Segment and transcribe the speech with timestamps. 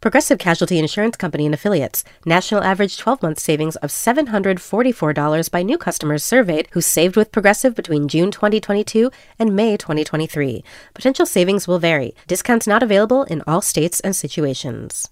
[0.00, 2.04] Progressive Casualty Insurance Company and Affiliates.
[2.24, 7.74] National average 12 month savings of $744 by new customers surveyed who saved with Progressive
[7.74, 10.62] between June 2022 and May 2023.
[10.94, 12.14] Potential savings will vary.
[12.28, 15.08] Discounts not available in all states and situations.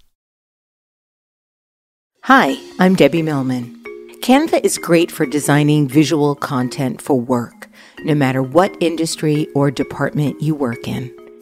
[2.24, 3.82] Hi, I'm Debbie Millman.
[4.20, 7.68] Canva is great for designing visual content for work,
[8.04, 11.15] no matter what industry or department you work in.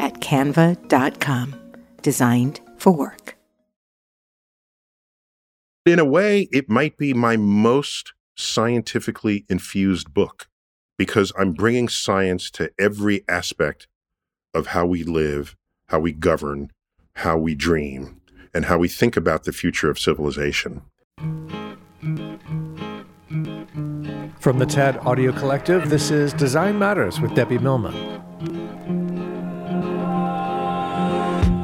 [0.00, 1.54] at canva.com.
[2.02, 3.36] Designed for work.
[5.86, 10.48] In a way, it might be my most scientifically infused book
[10.98, 13.88] because I'm bringing science to every aspect
[14.52, 15.56] of how we live,
[15.88, 16.70] how we govern,
[17.16, 18.20] how we dream,
[18.52, 20.82] and how we think about the future of civilization.
[24.38, 28.29] From the TED Audio Collective, this is Design Matters with Debbie Millman.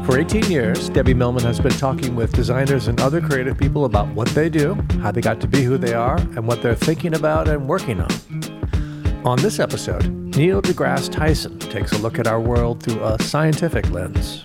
[0.07, 4.07] For 18 years, Debbie Millman has been talking with designers and other creative people about
[4.15, 7.17] what they do, how they got to be who they are, and what they're thinking
[7.17, 9.25] about and working on.
[9.25, 13.91] On this episode, Neil deGrasse Tyson takes a look at our world through a scientific
[13.91, 14.45] lens.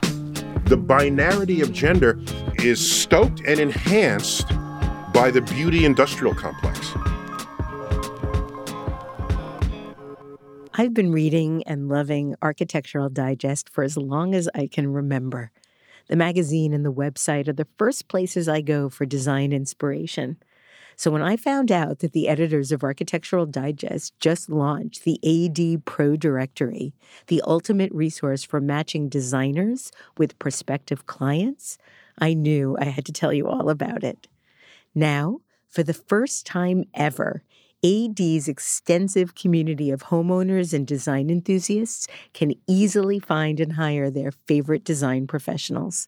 [0.65, 2.19] The binarity of gender
[2.55, 4.47] is stoked and enhanced
[5.13, 6.91] by the beauty industrial complex.
[10.73, 15.51] I've been reading and loving Architectural Digest for as long as I can remember.
[16.11, 20.35] The magazine and the website are the first places I go for design inspiration.
[20.97, 25.85] So when I found out that the editors of Architectural Digest just launched the AD
[25.85, 26.93] Pro Directory,
[27.27, 31.77] the ultimate resource for matching designers with prospective clients,
[32.19, 34.27] I knew I had to tell you all about it.
[34.93, 35.39] Now,
[35.69, 37.41] for the first time ever,
[37.83, 44.83] AD's extensive community of homeowners and design enthusiasts can easily find and hire their favorite
[44.83, 46.07] design professionals.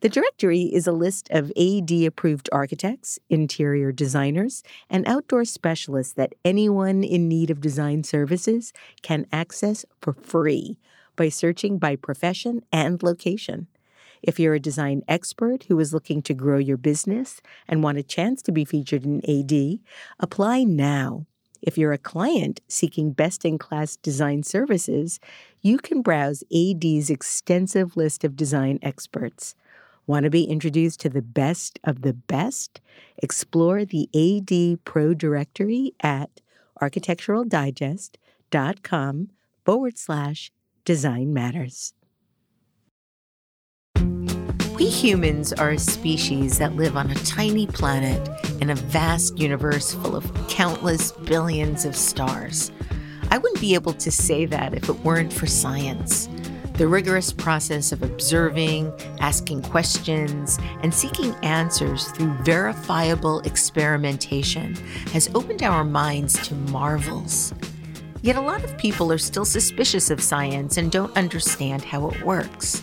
[0.00, 6.34] The directory is a list of AD approved architects, interior designers, and outdoor specialists that
[6.44, 8.72] anyone in need of design services
[9.02, 10.78] can access for free
[11.16, 13.66] by searching by profession and location.
[14.26, 18.02] If you're a design expert who is looking to grow your business and want a
[18.02, 19.80] chance to be featured in AD,
[20.18, 21.26] apply now.
[21.60, 25.20] If you're a client seeking best in class design services,
[25.60, 29.54] you can browse AD's extensive list of design experts.
[30.06, 32.80] Want to be introduced to the best of the best?
[33.18, 36.40] Explore the AD Pro directory at
[36.80, 39.28] architecturaldigest.com
[39.66, 40.50] forward slash
[40.86, 41.92] design matters.
[44.74, 48.28] We humans are a species that live on a tiny planet
[48.60, 52.72] in a vast universe full of countless billions of stars.
[53.30, 56.28] I wouldn't be able to say that if it weren't for science.
[56.72, 64.74] The rigorous process of observing, asking questions, and seeking answers through verifiable experimentation
[65.12, 67.54] has opened our minds to marvels.
[68.22, 72.24] Yet a lot of people are still suspicious of science and don't understand how it
[72.24, 72.82] works.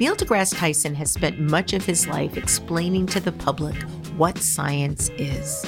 [0.00, 3.80] Neil deGrasse Tyson has spent much of his life explaining to the public
[4.16, 5.64] what science is.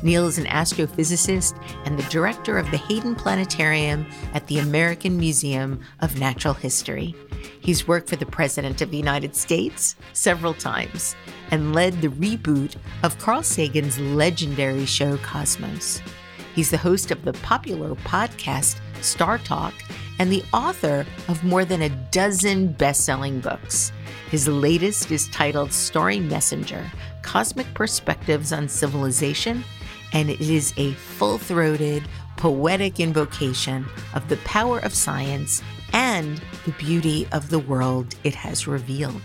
[0.00, 5.80] Neil is an astrophysicist and the director of the Hayden Planetarium at the American Museum
[6.02, 7.16] of Natural History.
[7.60, 11.16] He's worked for the President of the United States several times
[11.50, 16.00] and led the reboot of Carl Sagan's legendary show Cosmos.
[16.54, 19.74] He's the host of the popular podcast Star Talk
[20.18, 23.92] and the author of more than a dozen best selling books.
[24.30, 26.90] His latest is titled Starry Messenger
[27.22, 29.64] Cosmic Perspectives on Civilization,
[30.12, 32.04] and it is a full throated,
[32.36, 35.62] poetic invocation of the power of science
[35.92, 39.22] and the beauty of the world it has revealed.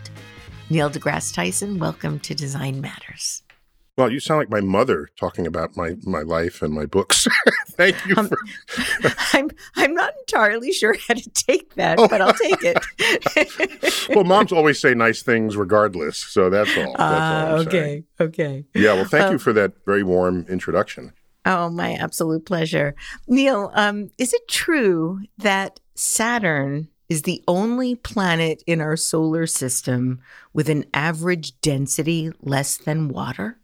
[0.69, 3.41] Neil deGrasse Tyson, welcome to Design Matters.
[3.99, 7.27] Well, you sound like my mother talking about my, my life and my books.
[7.71, 8.15] Thank you.
[8.15, 8.37] Um, for...
[9.33, 12.07] I'm I'm not entirely sure how to take that, Oh.
[12.07, 14.09] but I'll take it.
[14.15, 16.95] well, moms always say nice things regardless, so that's all.
[16.97, 18.03] That's all I'm okay, saying.
[18.21, 18.65] okay.
[18.73, 21.11] Yeah, well, thank Well- you for that very warm introduction.
[21.45, 22.95] Oh, my absolute pleasure.
[23.27, 30.21] Neil, um, is it true that Saturn is the only planet in our solar system
[30.53, 33.57] with an average density less than water?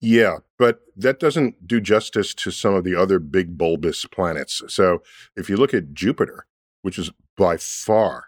[0.00, 4.62] Yeah, but that doesn't do justice to some of the other big bulbous planets.
[4.68, 5.02] So
[5.36, 6.46] if you look at Jupiter,
[6.82, 8.26] which is by far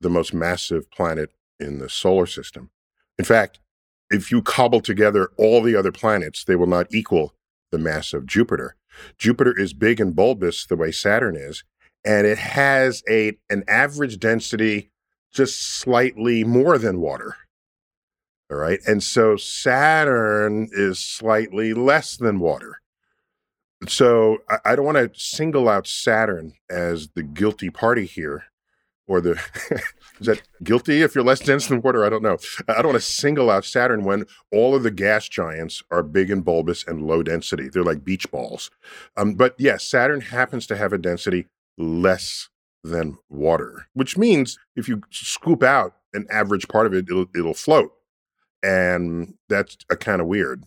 [0.00, 1.30] the most massive planet
[1.60, 2.70] in the solar system,
[3.18, 3.60] in fact,
[4.10, 7.34] if you cobble together all the other planets, they will not equal
[7.70, 8.76] the mass of Jupiter.
[9.18, 11.64] Jupiter is big and bulbous the way Saturn is,
[12.04, 14.90] and it has a an average density
[15.32, 17.36] just slightly more than water.
[18.50, 18.80] All right.
[18.86, 22.80] And so Saturn is slightly less than water.
[23.88, 28.44] So I, I don't want to single out Saturn as the guilty party here,
[29.06, 29.32] or the
[30.20, 32.04] is that guilty if you're less dense than water?
[32.04, 32.38] I don't know.
[32.68, 36.30] I don't want to single out Saturn when all of the gas giants are big
[36.30, 37.68] and bulbous and low density.
[37.68, 38.70] They're like beach balls.
[39.16, 41.46] Um, but yes, Saturn happens to have a density
[41.76, 42.48] less
[42.82, 47.54] than water, which means if you scoop out an average part of it, it'll, it'll
[47.54, 47.92] float.
[48.64, 50.64] And that's uh, a kind of weird.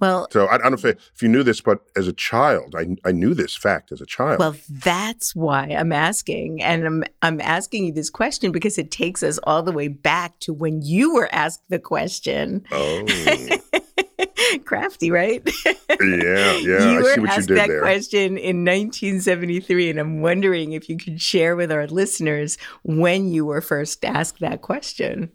[0.00, 2.74] Well, So I, I don't know if, if you knew this, but as a child,
[2.76, 4.38] I, I knew this fact as a child.
[4.38, 9.22] well, that's why I'm asking, and I'm I'm asking you this question because it takes
[9.22, 12.64] us all the way back to when you were asked the question.
[12.72, 13.06] oh,
[14.64, 15.42] Crafty, right?
[15.64, 16.58] yeah, yeah.
[16.62, 17.80] you I were see what you asked did that there.
[17.80, 23.44] question in 1973, and I'm wondering if you could share with our listeners when you
[23.44, 25.30] were first asked that question.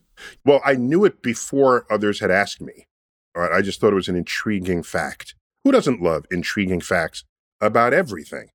[0.46, 2.88] Well, I knew it before others had asked me.
[3.36, 5.36] Right, I just thought it was an intriguing fact.
[5.64, 7.24] Who doesn't love intriguing facts
[7.62, 8.50] about everything?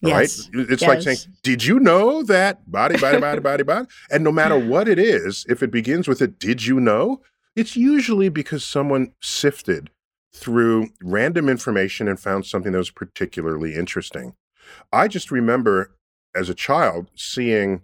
[0.00, 0.48] Yes.
[0.54, 0.66] Right?
[0.70, 2.70] It's like saying, Did you know that?
[2.70, 3.86] Body, body, body, body, body.
[4.10, 7.20] And no matter what it is, if it begins with a did you know,
[7.54, 9.90] it's usually because someone sifted
[10.34, 14.34] through random information and found something that was particularly interesting.
[14.92, 15.94] I just remember
[16.34, 17.82] as a child seeing,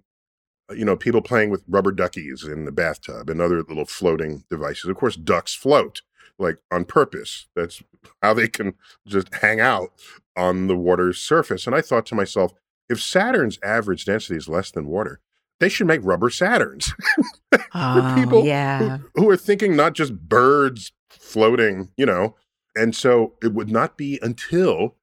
[0.71, 4.87] you know, people playing with rubber duckies in the bathtub and other little floating devices.
[4.87, 6.03] Of course, ducks float
[6.39, 7.49] like on purpose.
[7.57, 7.83] That's
[8.23, 8.75] how they can
[9.07, 9.93] just hang out
[10.37, 11.67] on the water's surface.
[11.67, 12.53] And I thought to myself,
[12.89, 15.21] if Saturn's average density is less than water,
[15.61, 16.93] they should make rubber Saturns
[17.75, 18.99] Oh, people yeah.
[19.15, 22.37] who, who are thinking not just birds floating, you know.
[22.77, 24.95] And so it would not be until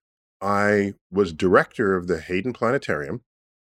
[0.42, 3.22] I was director of the Hayden Planetarium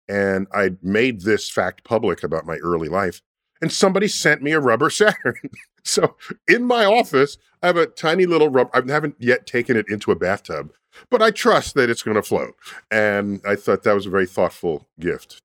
[0.09, 3.23] and I made this fact public about my early life.
[3.61, 5.51] And somebody sent me a rubber Saturn.
[5.83, 6.17] so
[6.49, 8.71] in my office, I have a tiny little rubber.
[8.75, 10.73] I haven't yet taken it into a bathtub,
[11.11, 12.55] but I trust that it's going to float.
[12.91, 15.41] And I thought that was a very thoughtful gift.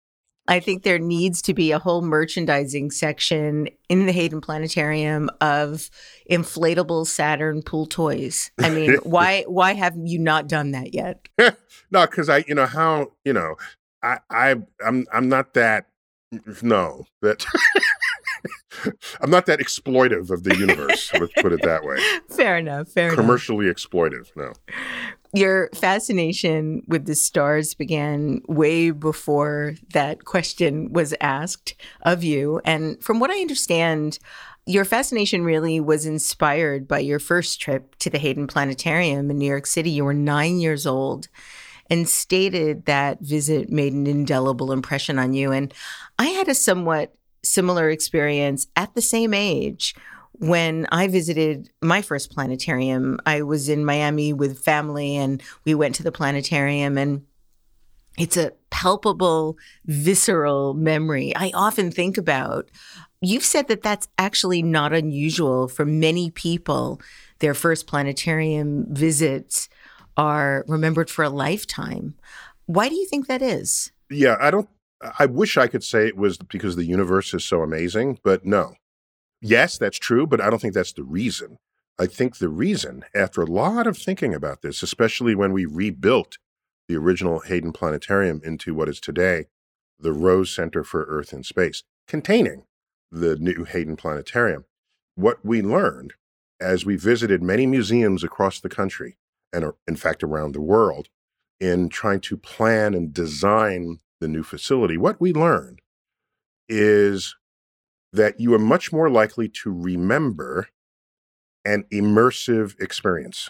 [0.49, 5.91] I think there needs to be a whole merchandising section in the Hayden Planetarium of
[6.29, 8.49] inflatable Saturn pool toys.
[8.57, 11.27] I mean, why why have you not done that yet?
[11.91, 13.57] no, because I, you know how, you know,
[14.03, 14.55] I, I,
[14.85, 15.87] I'm, I'm not that.
[16.61, 17.43] No, that
[19.21, 21.11] I'm not that exploitive of the universe.
[21.13, 21.97] let's put it that way.
[22.35, 22.89] Fair enough.
[22.89, 23.17] Fair enough.
[23.17, 24.27] Commercially exploitive.
[24.35, 24.53] No.
[25.33, 32.61] Your fascination with the stars began way before that question was asked of you.
[32.65, 34.17] And from what I understand,
[34.65, 39.47] your fascination really was inspired by your first trip to the Hayden Planetarium in New
[39.47, 39.91] York City.
[39.91, 41.27] You were nine years old
[41.89, 45.51] and stated that visit made an indelible impression on you.
[45.51, 45.73] And
[46.17, 49.95] I had a somewhat similar experience at the same age
[50.33, 53.19] when I visited my first planetarium.
[53.25, 57.25] I was in Miami with family and we went to the planetarium and
[58.17, 62.69] it's a palpable, visceral memory I often think about.
[63.21, 67.01] You've said that that's actually not unusual for many people.
[67.39, 69.69] Their first planetarium visits
[70.19, 72.13] are remembered for a lifetime.
[72.65, 73.91] Why do you think that is?
[74.09, 74.69] Yeah, I don't.
[75.17, 78.73] I wish I could say it was because the universe is so amazing, but no.
[79.41, 81.57] Yes, that's true, but I don't think that's the reason.
[81.97, 86.37] I think the reason, after a lot of thinking about this, especially when we rebuilt
[86.89, 89.45] the original Hayden Planetarium into what is today
[89.97, 92.63] the Rose Center for Earth and Space, containing
[93.09, 94.65] the new Hayden Planetarium,
[95.15, 96.13] what we learned
[96.59, 99.15] as we visited many museums across the country
[99.53, 101.09] and, in fact, around the world
[101.59, 105.79] in trying to plan and design the new facility, what we learned
[106.67, 107.35] is
[108.13, 110.67] that you are much more likely to remember
[111.65, 113.49] an immersive experience,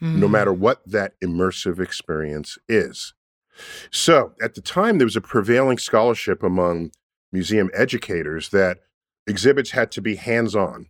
[0.00, 0.30] no Mm.
[0.30, 3.14] matter what that immersive experience is.
[3.90, 6.92] So at the time, there was a prevailing scholarship among
[7.32, 8.78] museum educators that
[9.26, 10.88] exhibits had to be hands on.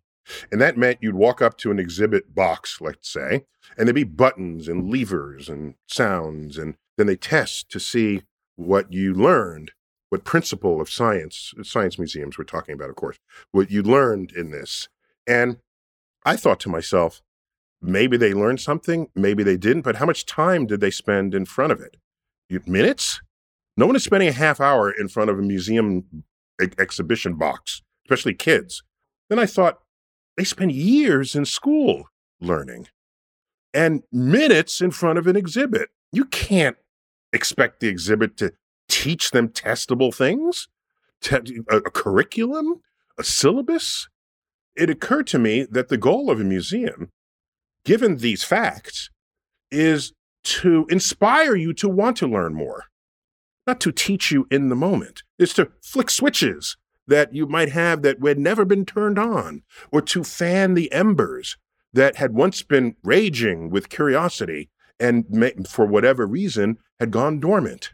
[0.50, 3.44] And that meant you'd walk up to an exhibit box, let's say,
[3.76, 6.58] and there'd be buttons and levers and sounds.
[6.58, 8.22] And then they test to see
[8.56, 9.72] what you learned,
[10.10, 13.18] what principle of science, science museums we're talking about, of course,
[13.52, 14.88] what you learned in this.
[15.26, 15.58] And
[16.24, 17.22] I thought to myself,
[17.80, 21.46] maybe they learned something, maybe they didn't, but how much time did they spend in
[21.46, 21.96] front of it?
[22.66, 23.20] Minutes?
[23.76, 26.24] No one is spending a half hour in front of a museum
[26.60, 28.82] e- exhibition box, especially kids.
[29.28, 29.78] Then I thought,
[30.36, 32.04] they spend years in school
[32.40, 32.88] learning
[33.74, 35.90] and minutes in front of an exhibit.
[36.12, 36.76] You can't
[37.32, 38.52] expect the exhibit to
[38.88, 40.68] teach them testable things,
[41.20, 42.80] Te- a, a curriculum,
[43.18, 44.08] a syllabus.
[44.76, 47.10] It occurred to me that the goal of a museum,
[47.84, 49.10] given these facts,
[49.70, 52.84] is to inspire you to want to learn more,
[53.66, 55.22] not to teach you in the moment.
[55.38, 56.76] It's to flick switches
[57.10, 59.62] that you might have that had never been turned on,
[59.92, 61.58] or to fan the embers
[61.92, 65.26] that had once been raging with curiosity and
[65.68, 67.90] for whatever reason had gone dormant.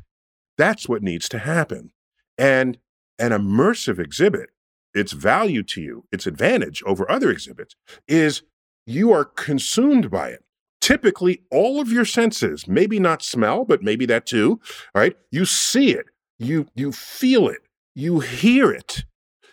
[0.58, 1.92] That's what needs to happen.
[2.36, 2.78] And
[3.18, 4.50] an immersive exhibit,
[4.92, 7.74] its value to you, its advantage over other exhibits,
[8.06, 8.42] is
[8.86, 10.44] you are consumed by it.
[10.80, 14.60] Typically, all of your senses, maybe not smell, but maybe that too,
[14.94, 15.16] right?
[15.30, 16.06] You see it,
[16.38, 17.65] you, you feel it,
[17.96, 19.04] you hear it,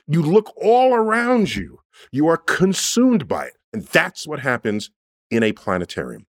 [0.06, 1.80] you look all around you,
[2.12, 3.54] you are consumed by it.
[3.72, 4.92] And that's what happens
[5.32, 6.28] in a planetarium.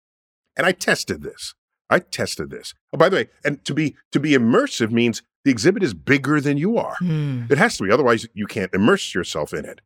[0.57, 1.53] And I tested this.
[1.89, 2.73] I tested this.
[2.91, 6.41] Oh, by the way, and to be to be immersive means the exhibit is bigger
[6.41, 6.97] than you are.
[7.01, 7.49] Mm.
[7.49, 9.81] It has to be, otherwise you can't immerse yourself in it.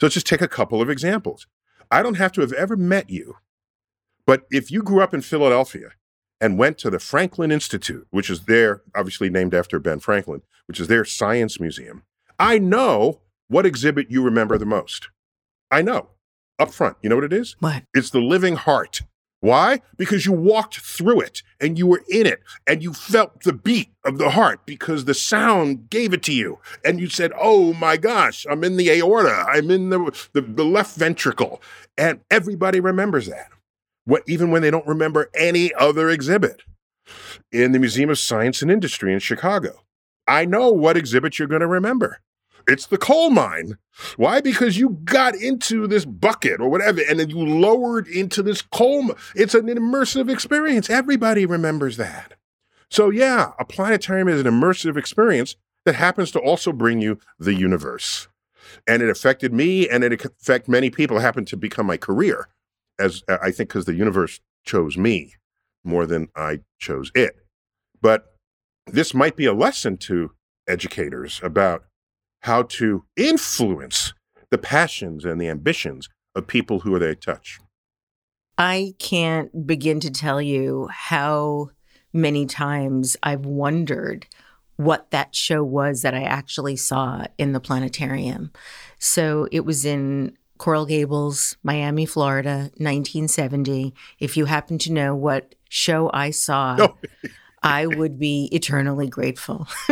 [0.00, 1.46] So let's just take a couple of examples.
[1.90, 3.36] I don't have to have ever met you,
[4.24, 5.90] but if you grew up in Philadelphia
[6.40, 10.80] and went to the Franklin Institute, which is there, obviously named after Ben Franklin, which
[10.80, 12.02] is their science museum,
[12.38, 15.08] I know what exhibit you remember the most.
[15.70, 16.08] I know
[16.58, 16.96] up front.
[17.02, 17.56] You know what it is?
[17.60, 17.84] What?
[17.94, 19.02] It's the living heart.
[19.40, 19.82] Why?
[19.96, 23.90] Because you walked through it and you were in it and you felt the beat
[24.04, 26.58] of the heart because the sound gave it to you.
[26.84, 30.64] And you said, Oh my gosh, I'm in the aorta, I'm in the, the, the
[30.64, 31.60] left ventricle.
[31.98, 33.50] And everybody remembers that,
[34.06, 36.62] what, even when they don't remember any other exhibit.
[37.52, 39.82] In the Museum of Science and Industry in Chicago,
[40.26, 42.20] I know what exhibit you're going to remember.
[42.66, 43.78] It's the coal mine.
[44.16, 44.40] Why?
[44.40, 49.02] Because you got into this bucket or whatever, and then you lowered into this coal.
[49.04, 50.90] mi- It's an immersive experience.
[50.90, 52.34] Everybody remembers that.
[52.90, 57.54] So, yeah, a planetarium is an immersive experience that happens to also bring you the
[57.54, 58.26] universe.
[58.86, 61.18] And it affected me, and it affected many people.
[61.18, 62.48] It happened to become my career,
[62.98, 65.34] as uh, I think, because the universe chose me
[65.84, 67.36] more than I chose it.
[68.00, 68.24] But
[68.86, 70.32] this might be a lesson to
[70.68, 71.84] educators about
[72.40, 74.12] how to influence
[74.50, 77.58] the passions and the ambitions of people who they touch.
[78.58, 81.70] I can't begin to tell you how
[82.12, 84.26] many times I've wondered
[84.76, 88.52] what that show was that I actually saw in the planetarium.
[88.98, 93.94] So it was in Coral Gables, Miami, Florida, 1970.
[94.18, 96.76] If you happen to know what show I saw,
[97.66, 97.68] Oh.
[97.70, 99.66] I would be eternally grateful.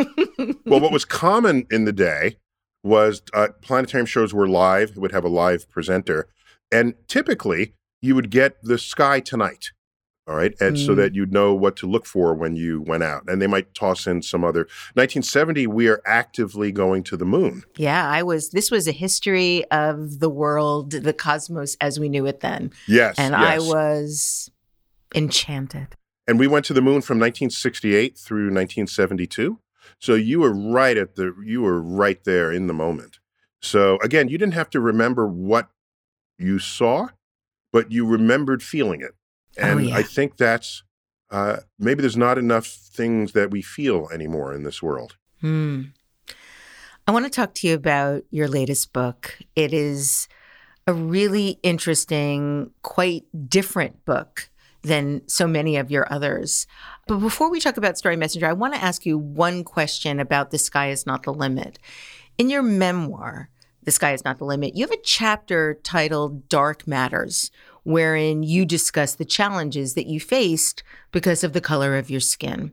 [0.65, 2.37] well, what was common in the day
[2.85, 6.29] was uh, planetarium shows were live, it would have a live presenter,
[6.71, 9.73] and typically you would get the sky tonight.
[10.27, 10.55] All right.
[10.59, 10.97] And so Mm.
[10.97, 13.25] that you'd know what to look for when you went out.
[13.29, 14.61] And they might toss in some other.
[14.95, 17.65] 1970, we are actively going to the moon.
[17.77, 22.25] yeah, I was, this was a history of the world, the cosmos as we knew
[22.25, 22.73] it then.
[22.89, 23.17] Yes.
[23.19, 24.51] And I was
[25.15, 25.89] enchanted.
[26.27, 29.59] And we went to the moon from 1968 through 1972.
[29.99, 33.19] So you were right at the you were right there in the moment.
[33.61, 35.69] So again, you didn't have to remember what
[36.39, 37.09] you saw,
[37.73, 39.15] but you remembered feeling it.
[39.59, 39.97] Oh, And yeah.
[39.97, 40.83] I think that's
[41.31, 45.17] uh, maybe there's not enough things that we feel anymore in this world.
[45.41, 45.83] Hmm.
[47.07, 49.39] I want to talk to you about your latest book.
[49.55, 50.27] It is
[50.87, 54.49] a really interesting, quite different book
[54.83, 56.67] than so many of your others.
[57.07, 60.51] But before we talk about Starry Messenger, I want to ask you one question about
[60.51, 61.79] The Sky is Not the Limit.
[62.39, 63.49] In your memoir,
[63.83, 67.51] The Sky is Not the Limit, you have a chapter titled Dark Matters,
[67.85, 72.73] wherein you discuss the challenges that you faced because of the color of your skin.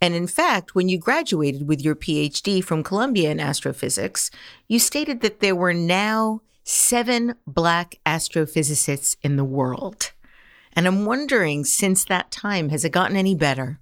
[0.00, 4.32] And in fact, when you graduated with your PhD from Columbia in astrophysics,
[4.66, 10.10] you stated that there were now seven black astrophysicists in the world.
[10.72, 13.78] And I'm wondering, since that time, has it gotten any better?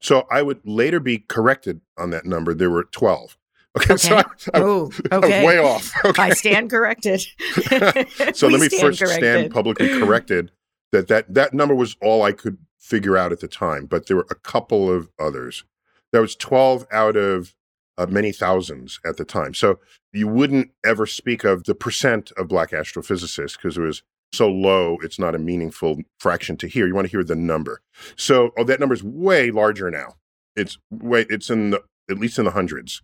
[0.00, 2.54] So I would later be corrected on that number.
[2.54, 3.36] There were 12.
[3.76, 5.46] Okay, so I, I, oh, I okay.
[5.46, 5.92] way off.
[6.04, 6.22] Okay.
[6.22, 7.20] I stand corrected.
[8.34, 9.18] so let me stand first corrected.
[9.18, 10.50] stand publicly corrected
[10.92, 14.16] that, that that number was all I could figure out at the time, but there
[14.16, 15.64] were a couple of others.
[16.12, 17.54] There was 12 out of
[17.98, 19.52] uh, many thousands at the time.
[19.54, 19.78] So
[20.12, 24.98] you wouldn't ever speak of the percent of black astrophysicists because it was so low,
[25.02, 26.86] it's not a meaningful fraction to hear.
[26.86, 27.80] You want to hear the number.
[28.16, 30.14] So oh, that number is way larger now.
[30.54, 33.02] It's way it's in the, at least in the hundreds.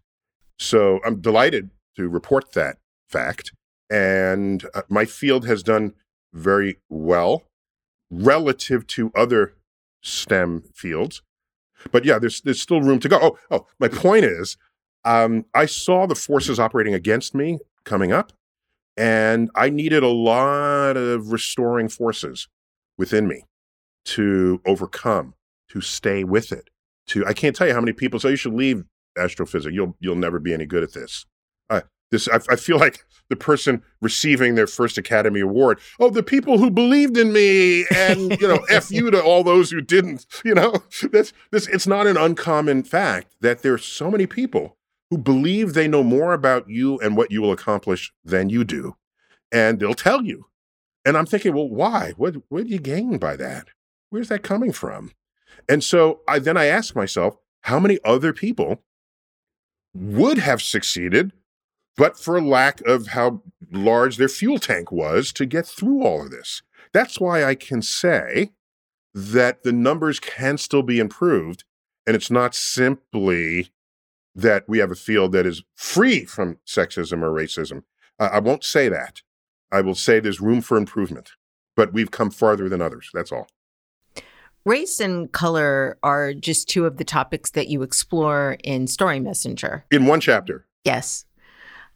[0.59, 3.53] So I'm delighted to report that fact.
[3.91, 5.95] And uh, my field has done
[6.33, 7.45] very well
[8.11, 9.55] relative to other
[10.03, 11.23] STEM fields.
[11.91, 13.19] But yeah, there's there's still room to go.
[13.21, 14.57] Oh, oh, my point is,
[15.05, 18.33] um, I saw the forces operating against me coming up,
[18.97, 22.49] and I needed a lot of restoring forces
[22.97, 23.45] within me
[24.07, 25.35] to overcome,
[25.71, 26.71] to stay with it.
[27.09, 28.85] To I can't tell you how many people say you should leave
[29.19, 29.75] astrophysics.
[29.75, 31.27] You'll you'll never be any good at this.
[31.71, 35.81] Uh, this I, I feel like the person receiving their first Academy Award.
[35.99, 39.71] Oh, the people who believed in me, and you know, f you to all those
[39.71, 40.27] who didn't.
[40.45, 40.75] You know,
[41.11, 41.67] that's this.
[41.69, 44.77] It's not an uncommon fact that there are so many people
[45.11, 48.97] who believe they know more about you and what you will accomplish than you do,
[49.53, 50.47] and they'll tell you.
[51.05, 52.13] And I'm thinking, well, why?
[52.17, 53.69] What what do you gain by that?
[54.11, 55.13] Where's that coming from?
[55.69, 58.83] And so I then I ask myself, how many other people
[59.95, 61.33] would have succeeded,
[61.97, 66.31] but for lack of how large their fuel tank was to get through all of
[66.31, 66.63] this?
[66.93, 68.53] That's why I can say
[69.15, 71.65] that the numbers can still be improved.
[72.07, 73.71] And it's not simply
[74.35, 77.85] that we have a field that is free from sexism or racism.
[78.19, 79.23] I won't say that.
[79.73, 81.33] I will say there's room for improvement,
[81.77, 83.11] but we've come farther than others.
[83.15, 83.47] That's all.
[84.65, 89.85] Race and color are just two of the topics that you explore in Starry Messenger.
[89.91, 91.25] In one chapter, Yes.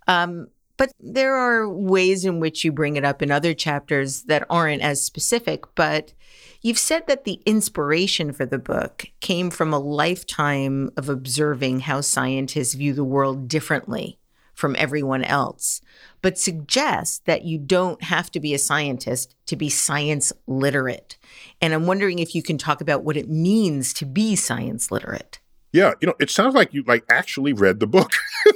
[0.07, 4.47] Um, but there are ways in which you bring it up in other chapters that
[4.49, 5.65] aren't as specific.
[5.75, 6.15] But
[6.63, 12.01] you've said that the inspiration for the book came from a lifetime of observing how
[12.01, 14.19] scientists view the world differently
[14.59, 15.81] from everyone else,
[16.21, 21.17] but suggests that you don't have to be a scientist to be science literate.
[21.61, 25.39] And I'm wondering if you can talk about what it means to be science literate.
[25.73, 28.11] yeah, you know, it sounds like you like actually read the book.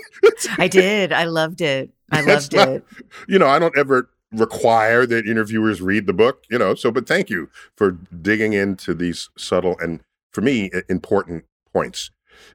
[0.59, 1.12] I did.
[1.12, 1.91] I loved it.
[2.11, 2.85] I loved not- it.
[3.29, 7.07] you know, I don't ever require that interviewers read the book, you know, so, but
[7.07, 10.01] thank you for digging into these subtle and,
[10.33, 12.11] for me, important points.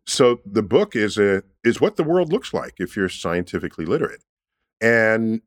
[0.05, 4.23] So the book is a is what the world looks like if you're scientifically literate.
[4.81, 5.41] And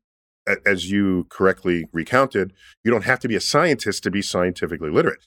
[0.65, 5.25] as you correctly recounted, you don't have to be a scientist to be scientifically literate.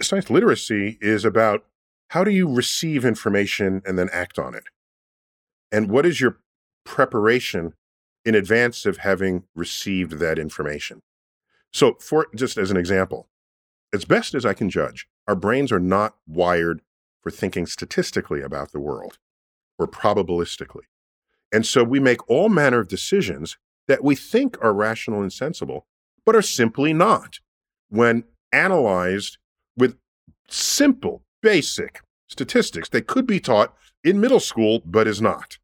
[0.00, 1.64] Science literacy is about
[2.08, 4.64] how do you receive information and then act on it?
[5.72, 6.38] And what is your
[6.84, 7.74] preparation
[8.24, 11.02] in advance of having received that information.
[11.72, 13.28] So, for just as an example,
[13.92, 16.82] as best as I can judge, our brains are not wired
[17.22, 19.18] for thinking statistically about the world
[19.78, 20.84] or probabilistically.
[21.52, 25.86] And so we make all manner of decisions that we think are rational and sensible,
[26.24, 27.40] but are simply not
[27.88, 29.38] when analyzed
[29.76, 29.96] with
[30.48, 35.58] simple, basic statistics that could be taught in middle school, but is not.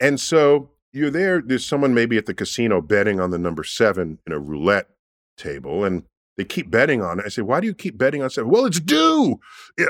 [0.00, 4.18] And so you're there, there's someone maybe at the casino betting on the number seven
[4.26, 4.88] in a roulette
[5.36, 6.04] table, and
[6.38, 7.24] they keep betting on it.
[7.26, 8.48] I say, why do you keep betting on seven?
[8.48, 9.40] Well, it's due.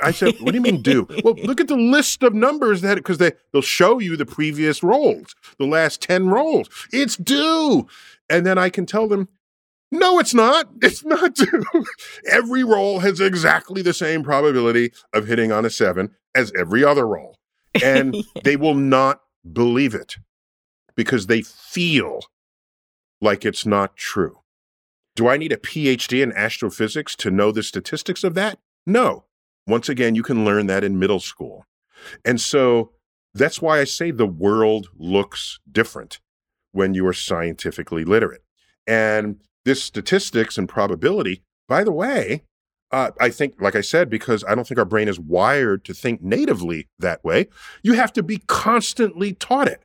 [0.02, 1.06] I said, what do you mean due?
[1.22, 4.82] well, look at the list of numbers that because they they'll show you the previous
[4.82, 6.70] rolls, the last 10 rolls.
[6.90, 7.86] It's due.
[8.30, 9.28] And then I can tell them,
[9.92, 10.68] no, it's not.
[10.82, 11.64] It's not due.
[12.26, 17.06] every roll has exactly the same probability of hitting on a seven as every other
[17.06, 17.36] roll.
[17.84, 19.20] And they will not
[19.52, 20.16] believe it
[20.96, 22.20] because they feel
[23.20, 24.38] like it's not true.
[25.18, 28.60] Do I need a PhD in astrophysics to know the statistics of that?
[28.86, 29.24] No.
[29.66, 31.64] Once again, you can learn that in middle school.
[32.24, 32.92] And so
[33.34, 36.20] that's why I say the world looks different
[36.70, 38.44] when you are scientifically literate.
[38.86, 42.44] And this statistics and probability, by the way,
[42.92, 45.94] uh, I think, like I said, because I don't think our brain is wired to
[45.94, 47.48] think natively that way,
[47.82, 49.82] you have to be constantly taught it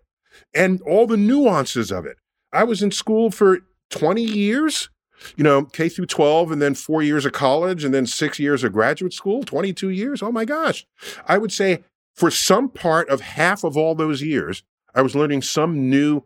[0.53, 2.17] and all the nuances of it.
[2.51, 4.89] I was in school for 20 years,
[5.35, 8.63] you know, K through 12, and then four years of college, and then six years
[8.63, 10.21] of graduate school, 22 years.
[10.21, 10.85] Oh my gosh.
[11.27, 11.83] I would say
[12.15, 14.63] for some part of half of all those years,
[14.95, 16.23] I was learning some new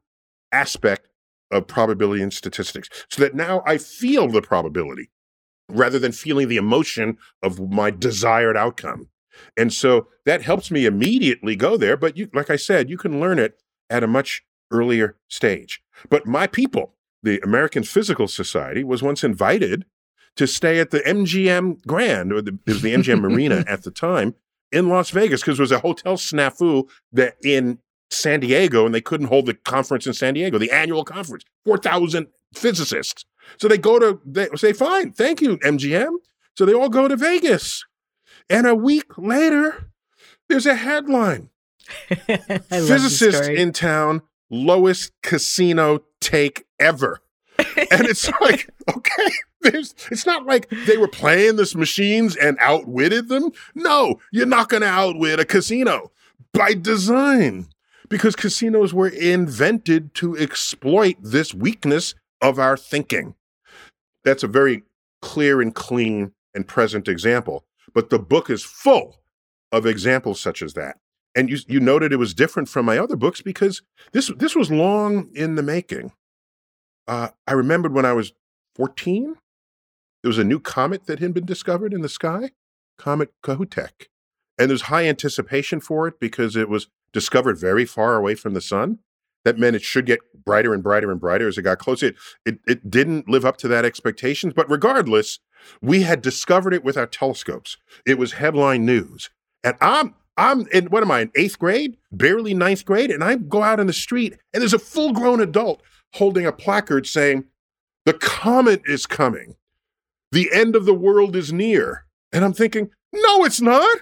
[0.51, 1.07] aspect
[1.51, 5.09] of probability and statistics so that now I feel the probability
[5.69, 9.09] rather than feeling the emotion of my desired outcome.
[9.55, 11.97] And so that helps me immediately go there.
[11.97, 15.81] But you, like I said, you can learn it at a much earlier stage.
[16.09, 19.85] But my people, the American Physical Society, was once invited
[20.35, 23.91] to stay at the MGM Grand, or the, it was the MGM Marina at the
[23.91, 24.35] time
[24.71, 27.79] in Las Vegas, because there was a hotel snafu that in
[28.11, 32.27] San Diego, and they couldn't hold the conference in San Diego, the annual conference, 4,000
[32.53, 33.25] physicists.
[33.57, 36.11] So they go to, they say, fine, thank you, MGM.
[36.57, 37.85] So they all go to Vegas.
[38.49, 39.89] And a week later,
[40.49, 41.49] there's a headline
[42.69, 47.21] Physicist in town, lowest casino take ever.
[47.59, 53.29] and it's like, okay, there's, it's not like they were playing this machines and outwitted
[53.29, 53.51] them.
[53.75, 56.11] No, you're not going to outwit a casino
[56.53, 57.67] by design
[58.09, 63.35] because casinos were invented to exploit this weakness of our thinking.
[64.23, 64.83] That's a very
[65.21, 67.65] clear and clean and present example.
[67.93, 69.21] But the book is full
[69.71, 70.97] of examples such as that.
[71.35, 74.71] And you, you noted it was different from my other books because this, this was
[74.71, 76.11] long in the making.
[77.07, 78.33] Uh, I remembered when I was
[78.75, 79.35] 14,
[80.21, 82.51] there was a new comet that had been discovered in the sky,
[82.97, 84.07] Comet Kohoutek.
[84.57, 88.61] And there's high anticipation for it because it was discovered very far away from the
[88.61, 88.99] sun.
[89.45, 92.07] That meant it should get brighter and brighter and brighter as it got closer.
[92.07, 92.15] It,
[92.45, 95.39] it, it didn't live up to that expectations, but regardless,
[95.81, 97.77] we had discovered it with our telescopes.
[98.05, 99.29] It was headline news.
[99.63, 103.35] And I'm I'm in what am I in eighth grade, barely ninth grade, and I
[103.35, 105.81] go out in the street and there's a full grown adult
[106.13, 107.45] holding a placard saying,
[108.05, 109.55] "The comet is coming,
[110.31, 113.97] the end of the world is near." And I'm thinking, no, it's not.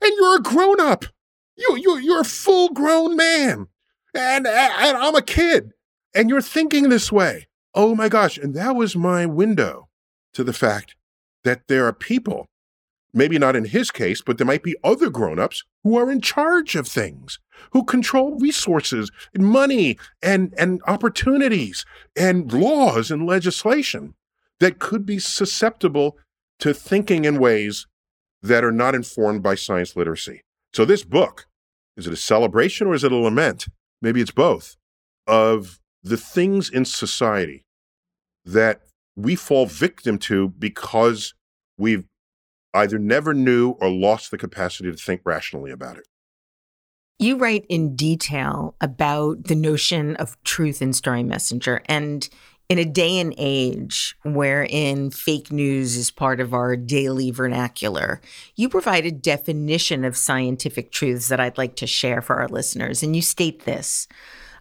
[0.00, 1.04] And you're a grown up.
[1.56, 3.68] You you you're a full grown man,
[4.14, 5.72] and, and I'm a kid,
[6.14, 7.46] and you're thinking this way.
[7.74, 8.38] Oh my gosh!
[8.38, 9.88] And that was my window
[10.34, 10.96] to the fact
[11.44, 12.48] that there are people,
[13.14, 16.74] maybe not in his case, but there might be other grown-ups who are in charge
[16.74, 17.38] of things,
[17.72, 21.84] who control resources and money and, and opportunities
[22.16, 24.14] and laws and legislation
[24.60, 26.16] that could be susceptible
[26.58, 27.86] to thinking in ways
[28.42, 30.40] that are not informed by science literacy.
[30.72, 31.46] So this book,
[31.96, 33.66] is it a celebration or is it a lament?
[34.00, 34.76] Maybe it's both
[35.26, 37.64] of the things in society
[38.44, 38.80] that
[39.16, 41.34] we fall victim to because
[41.78, 42.04] we've
[42.74, 46.06] either never knew or lost the capacity to think rationally about it.
[47.18, 51.82] You write in detail about the notion of truth in Starry Messenger.
[51.86, 52.28] And
[52.68, 58.20] in a day and age wherein fake news is part of our daily vernacular,
[58.56, 63.02] you provide a definition of scientific truths that I'd like to share for our listeners.
[63.02, 64.08] And you state this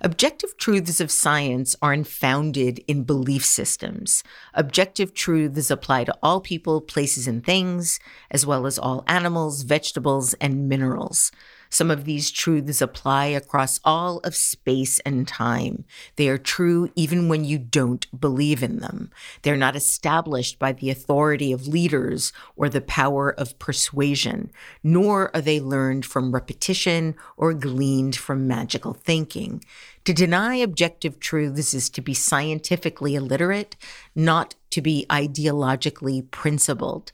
[0.03, 4.23] Objective truths of science are unfounded in belief systems.
[4.55, 7.99] Objective truths apply to all people, places, and things,
[8.31, 11.31] as well as all animals, vegetables, and minerals.
[11.71, 15.85] Some of these truths apply across all of space and time.
[16.17, 19.09] They are true even when you don't believe in them.
[19.41, 24.51] They're not established by the authority of leaders or the power of persuasion,
[24.83, 29.63] nor are they learned from repetition or gleaned from magical thinking.
[30.05, 33.77] To deny objective truths is to be scientifically illiterate,
[34.13, 37.13] not to be ideologically principled.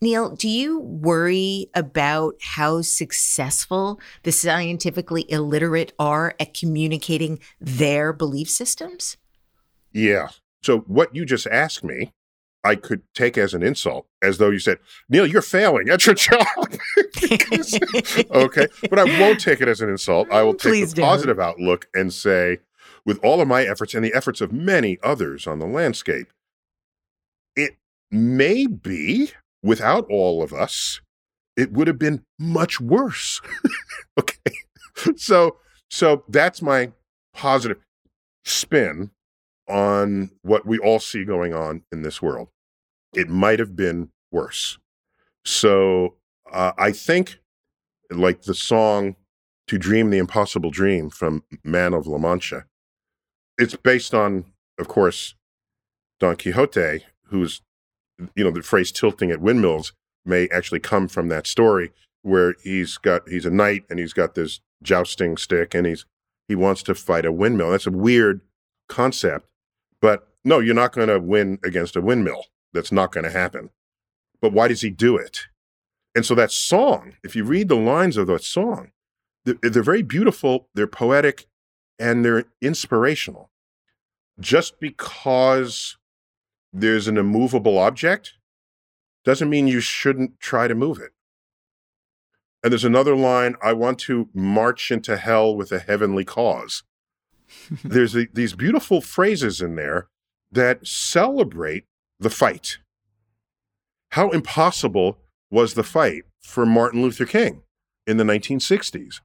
[0.00, 8.48] Neil, do you worry about how successful the scientifically illiterate are at communicating their belief
[8.48, 9.16] systems?
[9.92, 10.28] Yeah.
[10.62, 12.12] So, what you just asked me,
[12.62, 16.14] I could take as an insult, as though you said, Neil, you're failing at your
[16.14, 16.46] job.
[17.20, 17.78] because,
[18.30, 18.66] okay.
[18.88, 20.30] But I won't take it as an insult.
[20.30, 22.58] I will take Please the positive outlook and say,
[23.04, 26.28] with all of my efforts and the efforts of many others on the landscape,
[27.56, 27.76] it
[28.10, 31.00] may be without all of us,
[31.56, 33.40] it would have been much worse.
[34.18, 34.52] okay.
[35.16, 35.56] So
[35.90, 36.92] so that's my
[37.34, 37.78] positive
[38.44, 39.10] spin
[39.68, 42.48] on what we all see going on in this world.
[43.14, 44.78] It might have been worse.
[45.44, 46.16] So
[46.50, 47.38] uh, I think,
[48.10, 49.16] like the song
[49.68, 52.64] "To Dream the Impossible Dream" from Man of La Mancha,
[53.56, 54.44] it's based on,
[54.78, 55.34] of course,
[56.20, 57.62] Don Quixote, who's
[58.34, 59.92] you know, the phrase tilting at windmills
[60.24, 64.34] may actually come from that story where he's got he's a knight and he's got
[64.34, 66.04] this jousting stick and he's
[66.48, 67.70] he wants to fight a windmill.
[67.70, 68.40] That's a weird
[68.88, 69.46] concept,
[70.00, 72.46] but no, you're not going to win against a windmill.
[72.72, 73.70] That's not going to happen.
[74.40, 75.46] But why does he do it?
[76.14, 78.92] And so that song, if you read the lines of that song,
[79.44, 81.46] they're, they're very beautiful, they're poetic,
[81.98, 83.50] and they're inspirational.
[84.40, 85.97] Just because
[86.80, 88.34] there's an immovable object
[89.24, 91.12] doesn't mean you shouldn't try to move it.
[92.62, 96.82] And there's another line I want to march into hell with a heavenly cause.
[97.84, 100.08] there's a, these beautiful phrases in there
[100.50, 101.84] that celebrate
[102.18, 102.78] the fight.
[104.12, 105.18] How impossible
[105.50, 107.62] was the fight for Martin Luther King
[108.06, 109.20] in the 1960s?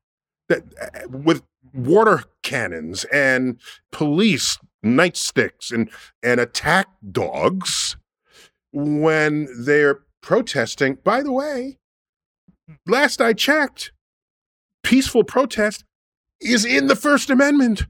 [0.50, 3.60] That uh, with water cannons and
[3.92, 5.89] police nightsticks and
[6.22, 7.96] and attack dogs
[8.72, 10.98] when they're protesting.
[11.04, 11.78] By the way,
[12.88, 13.91] last I checked,
[14.84, 15.84] peaceful protest
[16.41, 17.86] is in the First Amendment,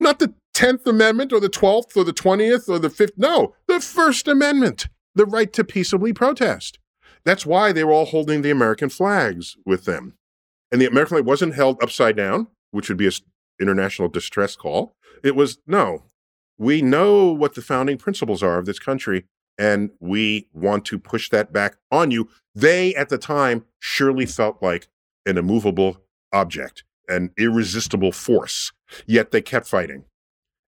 [0.00, 3.12] not the 10th Amendment or the 12th or the 20th or the 5th.
[3.16, 6.78] No, the First Amendment, the right to peaceably protest.
[7.24, 10.14] That's why they were all holding the American flags with them.
[10.72, 13.12] And the American flag wasn't held upside down, which would be an
[13.60, 14.94] international distress call.
[15.22, 16.04] It was, no,
[16.60, 19.24] we know what the founding principles are of this country,
[19.56, 22.28] and we want to push that back on you.
[22.54, 24.86] They, at the time, surely felt like
[25.24, 26.02] an immovable
[26.34, 28.72] object, an irresistible force,
[29.06, 30.04] yet they kept fighting.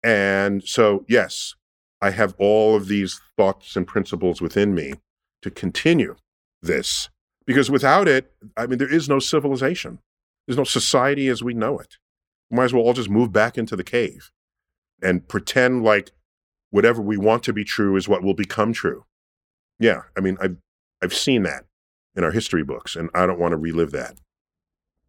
[0.03, 1.55] And so, yes,
[2.03, 4.94] I have all of these thoughts and principles within me
[5.42, 6.16] to continue
[6.62, 7.11] this
[7.46, 10.01] because without it, I mean, there is no civilization.
[10.49, 11.99] There's no society as we know it.
[12.51, 14.33] We might as well all just move back into the cave
[15.02, 16.11] and pretend like
[16.70, 19.04] whatever we want to be true is what will become true.
[19.78, 20.56] Yeah, I mean, I've
[21.02, 21.64] I've seen that
[22.14, 24.16] in our history books, and I don't want to relive that.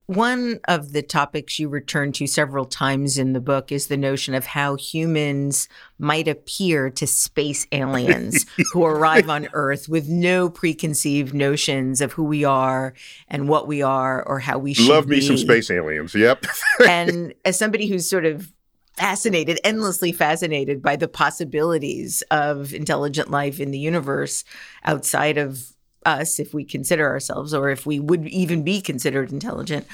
[0.08, 4.34] One of the topics you return to several times in the book is the notion
[4.36, 5.67] of how humans
[6.00, 12.23] might appear to space aliens who arrive on Earth with no preconceived notions of who
[12.23, 12.93] we are
[13.28, 15.21] and what we are or how we should Love me be.
[15.21, 16.15] some space aliens.
[16.15, 16.45] Yep.
[16.88, 18.54] and as somebody who's sort of
[18.97, 24.43] fascinated, endlessly fascinated by the possibilities of intelligent life in the universe
[24.83, 25.73] outside of
[26.05, 29.86] us if we consider ourselves or if we would even be considered intelligent.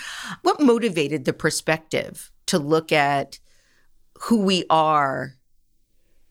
[0.41, 3.39] What motivated the perspective to look at
[4.21, 5.33] who we are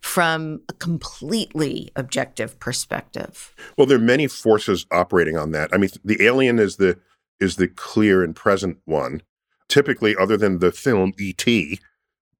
[0.00, 3.54] from a completely objective perspective?
[3.76, 5.70] Well, there are many forces operating on that.
[5.72, 6.98] I mean, the alien is the
[7.40, 9.22] is the clear and present one.
[9.68, 11.78] Typically, other than the film E.T.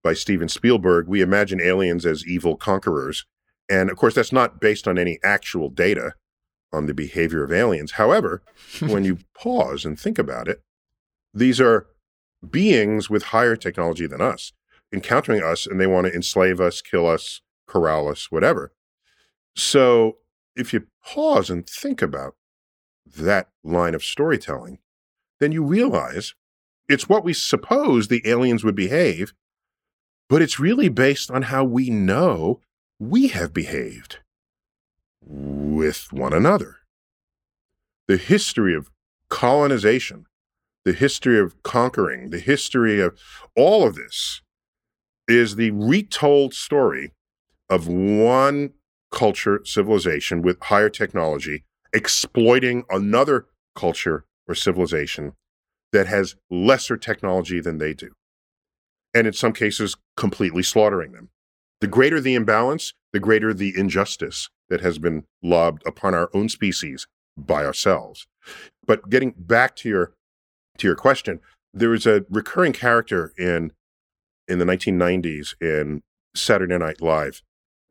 [0.03, 3.25] by Steven Spielberg, we imagine aliens as evil conquerors.
[3.69, 6.15] And of course, that's not based on any actual data
[6.73, 7.93] on the behavior of aliens.
[7.93, 8.43] However,
[8.81, 10.63] when you pause and think about it,
[11.33, 11.87] these are
[12.49, 14.53] beings with higher technology than us
[14.93, 18.73] encountering us and they want to enslave us, kill us, corral us, whatever.
[19.57, 20.19] So
[20.55, 22.37] if you pause and think about
[23.17, 24.79] that line of storytelling,
[25.41, 26.35] then you realize
[26.89, 29.33] it's what we suppose the aliens would behave,
[30.33, 32.59] but it's really based on how we know
[32.99, 34.21] we have behaved
[35.21, 36.77] with one another.
[38.09, 38.91] The history of
[39.29, 40.25] colonization,
[40.87, 43.19] the history of conquering, the history of
[43.55, 44.41] all of this
[45.29, 47.13] is the retold story
[47.69, 48.71] of one
[49.11, 55.35] culture, civilization with higher technology exploiting another culture or civilization
[55.93, 58.13] that has lesser technology than they do.
[59.15, 61.31] And in some cases, completely slaughtering them.
[61.81, 66.49] The greater the imbalance, the greater the injustice that has been lobbed upon our own
[66.49, 68.27] species by ourselves.
[68.87, 70.13] But getting back to your
[70.79, 71.41] to your question,
[71.75, 73.73] there was a recurring character in
[74.49, 76.03] in the 1990s in
[76.35, 77.43] Saturday Night Live.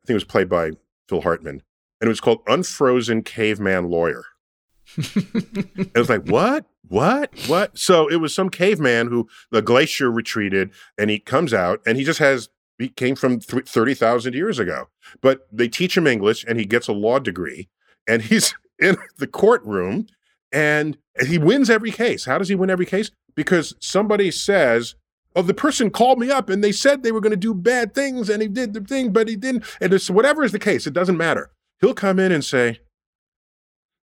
[0.02, 0.72] I think it was played by
[1.08, 1.62] Phil Hartman,
[2.00, 4.24] and it was called Unfrozen Caveman Lawyer.
[4.96, 6.66] it was like, what?
[6.88, 7.30] What?
[7.46, 7.78] What?
[7.78, 12.04] So it was some caveman who the glacier retreated and he comes out and he
[12.04, 14.88] just has, he came from 30,000 years ago.
[15.20, 17.68] But they teach him English and he gets a law degree
[18.08, 20.06] and he's in the courtroom
[20.52, 22.24] and he wins every case.
[22.24, 23.10] How does he win every case?
[23.34, 24.94] Because somebody says,
[25.34, 27.94] Oh, the person called me up and they said they were going to do bad
[27.94, 29.64] things and he did the thing, but he didn't.
[29.80, 31.50] And it's whatever is the case, it doesn't matter.
[31.80, 32.80] He'll come in and say,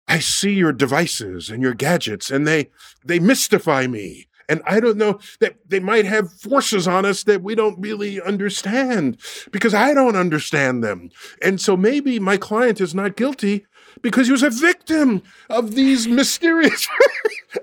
[0.09, 2.71] I see your devices and your gadgets and they
[3.05, 4.29] they mystify me.
[4.49, 8.21] And I don't know that they might have forces on us that we don't really
[8.21, 9.19] understand
[9.51, 11.11] because I don't understand them.
[11.41, 13.65] And so maybe my client is not guilty
[14.03, 16.87] because he was a victim of these mysterious.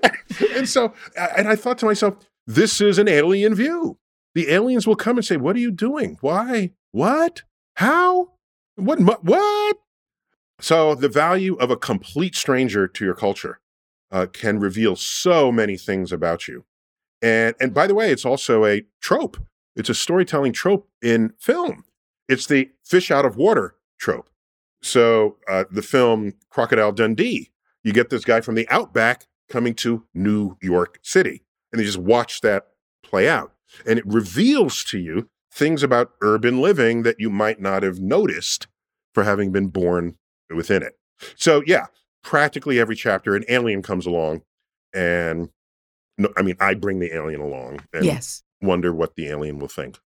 [0.56, 0.94] and so,
[1.36, 3.98] and I thought to myself, this is an alien view.
[4.34, 6.16] The aliens will come and say, What are you doing?
[6.20, 6.70] Why?
[6.92, 7.42] What?
[7.76, 8.32] How?
[8.76, 9.00] What?
[9.24, 9.76] What?
[10.60, 13.60] So, the value of a complete stranger to your culture,
[14.10, 16.64] uh, can reveal so many things about you.
[17.22, 19.36] And and by the way, it's also a trope.
[19.76, 21.84] It's a storytelling trope in film.
[22.28, 24.30] It's the fish out of water trope.
[24.82, 27.50] So uh, the film Crocodile Dundee,
[27.84, 31.42] you get this guy from the outback coming to New York City,
[31.72, 32.68] and you just watch that
[33.02, 33.52] play out,
[33.86, 38.68] and it reveals to you things about urban living that you might not have noticed
[39.12, 40.16] for having been born
[40.54, 40.98] within it.
[41.36, 41.86] So yeah,
[42.22, 44.42] practically every chapter, an alien comes along,
[44.94, 45.50] and
[46.18, 48.42] no, I mean, I bring the alien along and Yes.
[48.60, 49.98] wonder what the alien will think.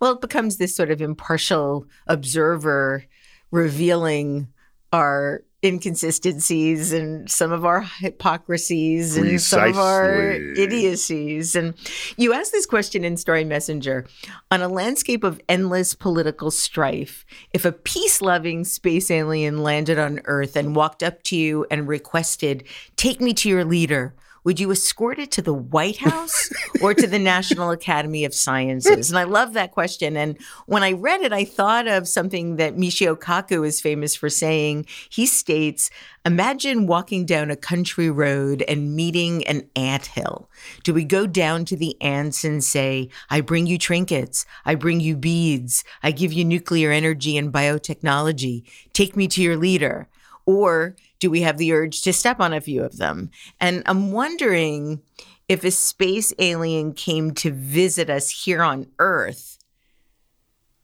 [0.00, 3.04] Well, it becomes this sort of impartial observer
[3.50, 4.48] revealing
[4.92, 10.62] our inconsistencies and some of our hypocrisies and some of our Precisely.
[10.62, 11.54] idiocies.
[11.56, 11.74] And
[12.16, 14.06] you asked this question in Starry Messenger
[14.50, 20.20] on a landscape of endless political strife, if a peace loving space alien landed on
[20.26, 22.64] Earth and walked up to you and requested,
[22.96, 24.14] Take me to your leader.
[24.46, 29.10] Would you escort it to the White House or to the National Academy of Sciences?
[29.10, 30.16] And I love that question.
[30.16, 34.30] And when I read it, I thought of something that Michio Kaku is famous for
[34.30, 34.86] saying.
[35.10, 35.90] He states,
[36.24, 40.48] Imagine walking down a country road and meeting an ant hill.
[40.84, 45.00] Do we go down to the ants and say, I bring you trinkets, I bring
[45.00, 50.08] you beads, I give you nuclear energy and biotechnology, take me to your leader?
[50.46, 53.30] Or do we have the urge to step on a few of them?
[53.60, 55.02] And I'm wondering
[55.48, 59.58] if a space alien came to visit us here on Earth,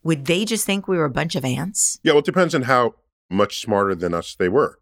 [0.02, 1.98] would they just think we were a bunch of ants?
[2.02, 2.94] Yeah, well, it depends on how
[3.30, 4.78] much smarter than us they were.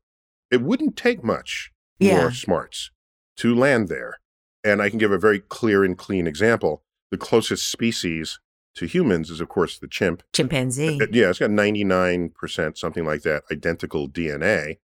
[0.51, 2.17] It wouldn't take much Yeah.
[2.23, 2.91] more smarts
[3.37, 4.19] to land there.
[4.65, 6.83] And I can give a very clear and clean example.
[7.11, 8.39] The closest species
[8.75, 10.23] to humans is, of course, the chimp.
[10.33, 10.99] Chimpanzee.
[11.01, 14.79] Uh, Yeah, it's got 99%, something like that, identical DNA.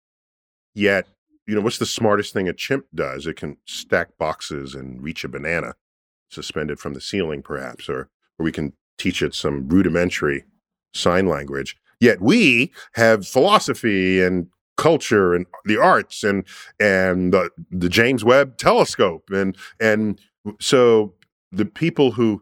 [0.74, 1.08] Yet,
[1.48, 3.28] you know, what's the smartest thing a chimp does?
[3.28, 5.76] It can stack boxes and reach a banana
[6.30, 8.10] suspended from the ceiling, perhaps, or,
[8.40, 10.46] or we can teach it some rudimentary
[10.94, 11.78] sign language.
[12.00, 16.46] Yet we have philosophy and culture and the arts and
[16.80, 20.20] and the, the James Webb telescope and and
[20.60, 21.14] so
[21.52, 22.42] the people who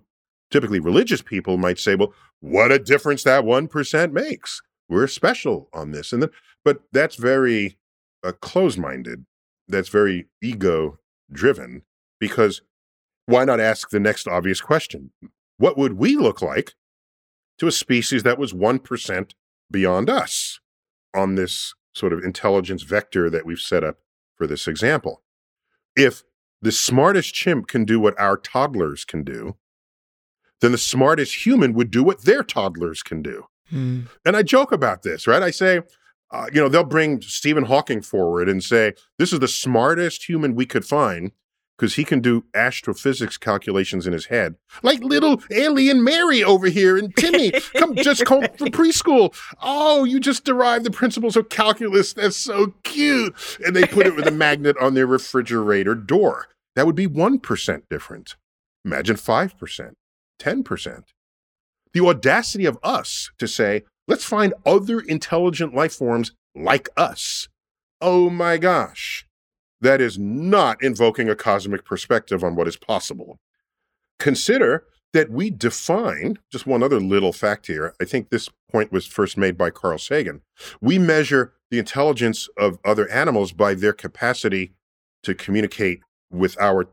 [0.49, 4.61] typically religious people might say, well, what a difference that 1% makes.
[4.89, 6.11] We're special on this.
[6.11, 6.29] And then,
[6.63, 7.77] but that's very
[8.23, 9.25] uh, closed minded.
[9.67, 10.99] That's very ego
[11.31, 11.83] driven
[12.19, 12.61] because
[13.25, 15.11] why not ask the next obvious question?
[15.57, 16.73] What would we look like
[17.59, 19.31] to a species that was 1%
[19.69, 20.59] beyond us
[21.15, 23.97] on this sort of intelligence vector that we've set up
[24.35, 25.21] for this example?
[25.95, 26.23] If
[26.61, 29.55] the smartest chimp can do what our toddlers can do,
[30.61, 33.45] then the smartest human would do what their toddlers can do.
[33.69, 34.01] Hmm.
[34.25, 35.41] And I joke about this, right?
[35.41, 35.81] I say,
[36.31, 40.55] uh, you know, they'll bring Stephen Hawking forward and say, this is the smartest human
[40.55, 41.31] we could find
[41.77, 44.55] because he can do astrophysics calculations in his head.
[44.83, 49.35] Like little alien Mary over here and Timmy, come just come from preschool.
[49.63, 52.13] Oh, you just derived the principles of calculus.
[52.13, 53.35] That's so cute.
[53.65, 56.49] And they put it with a magnet on their refrigerator door.
[56.75, 58.35] That would be 1% different.
[58.85, 59.93] Imagine 5%,
[60.39, 61.03] 10%.
[61.93, 67.47] The audacity of us to say, let's find other intelligent life forms like us.
[68.01, 69.25] Oh my gosh.
[69.79, 73.39] That is not invoking a cosmic perspective on what is possible.
[74.19, 77.95] Consider that we define, just one other little fact here.
[78.01, 80.41] I think this point was first made by Carl Sagan.
[80.81, 84.73] We measure the intelligence of other animals by their capacity
[85.23, 86.89] to communicate with our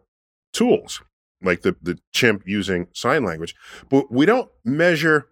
[0.52, 1.02] tools,
[1.42, 3.56] like the, the chimp using sign language.
[3.88, 5.26] But we don't measure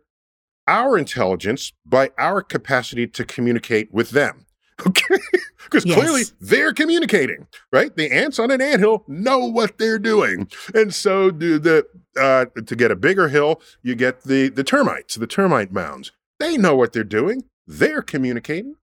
[0.69, 4.43] our intelligence by our capacity to communicate with them.
[4.87, 5.17] Okay?
[5.65, 5.99] Because Yes.
[5.99, 7.97] clearly they're communicating, right?
[7.97, 10.49] The ants on an anthill know what they're doing.
[10.75, 11.87] And so do the
[12.21, 16.13] uh, to get a bigger hill, you get the the termites, the termite mounds.
[16.39, 17.45] They know what they're doing.
[17.67, 18.77] They're communicating.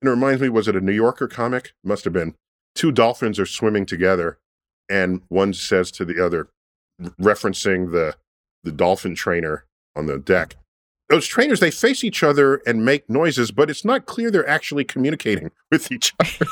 [0.00, 1.72] And it reminds me, was it a New Yorker comic?
[1.82, 2.34] Must have been.
[2.76, 4.38] Two dolphins are swimming together,
[4.88, 6.48] and one says to the other,
[7.20, 8.14] referencing the
[8.62, 10.54] the dolphin trainer on the deck.
[11.12, 14.84] Those trainers, they face each other and make noises, but it's not clear they're actually
[14.84, 16.46] communicating with each other.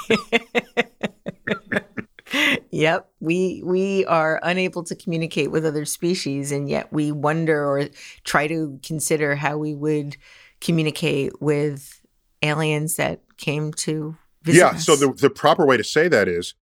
[2.71, 7.89] yep, we we are unable to communicate with other species, and yet we wonder or
[8.25, 10.19] try to consider how we would
[10.61, 12.03] communicate with
[12.43, 14.67] aliens that came to visit yeah.
[14.73, 14.85] us.
[14.85, 16.53] So the, the proper way to say that is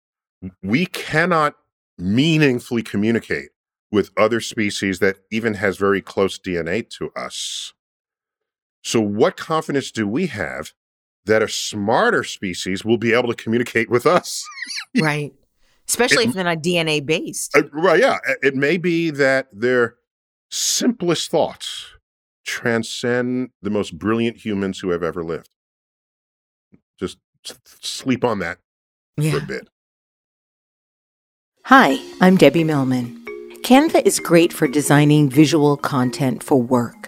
[0.63, 1.57] we cannot
[1.99, 3.49] meaningfully communicate
[3.91, 7.75] with other species that even has very close DNA to us.
[8.89, 10.73] So what confidence do we have
[11.27, 14.43] that a smarter species will be able to communicate with us?
[14.99, 15.31] right.
[15.87, 17.55] especially It- if they're not DNA based.
[17.55, 19.97] Uh, well, yeah, it may be that their
[20.51, 21.85] simplest thoughts
[22.47, 25.51] transcend the most brilliant humans who have ever lived.
[26.99, 27.19] Just
[27.85, 28.57] sleep on that
[29.19, 29.37] for Yeah.
[29.37, 29.69] a bit.
[31.67, 33.23] Hi, I'm Debbie Millman.
[33.63, 37.08] Canva is great for designing visual content for work,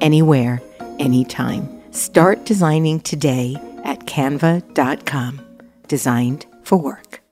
[0.00, 0.60] anywhere,
[0.98, 1.68] anytime.
[1.92, 5.40] Start designing today at canva.com.
[5.88, 7.22] Designed for work.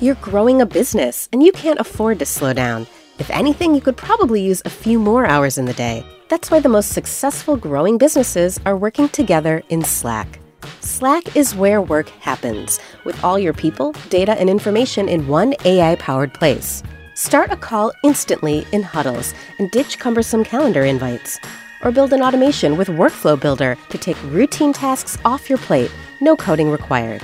[0.00, 2.86] You're growing a business and you can't afford to slow down.
[3.18, 6.02] If anything, you could probably use a few more hours in the day.
[6.30, 10.40] That's why the most successful growing businesses are working together in Slack.
[10.80, 15.96] Slack is where work happens, with all your people, data, and information in one AI
[15.96, 16.82] powered place.
[17.20, 21.38] Start a call instantly in huddles and ditch cumbersome calendar invites.
[21.84, 25.92] Or build an automation with Workflow Builder to take routine tasks off your plate,
[26.22, 27.20] no coding required.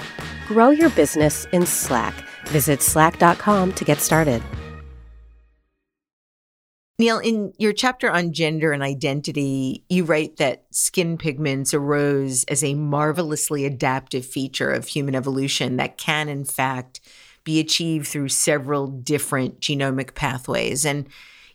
[0.47, 2.13] Grow your business in Slack.
[2.49, 4.43] Visit slack.com to get started.
[6.99, 12.63] Neil, in your chapter on gender and identity, you write that skin pigments arose as
[12.63, 17.01] a marvelously adaptive feature of human evolution that can, in fact,
[17.47, 20.85] be achieved through several different genomic pathways.
[20.85, 21.07] And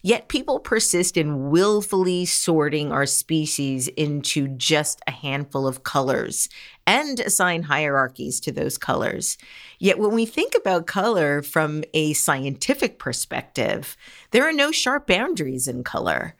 [0.01, 6.49] yet people persist in willfully sorting our species into just a handful of colors
[6.87, 9.37] and assign hierarchies to those colors.
[9.79, 13.97] Yet when we think about color from a scientific perspective,
[14.31, 16.35] there are no sharp boundaries in color.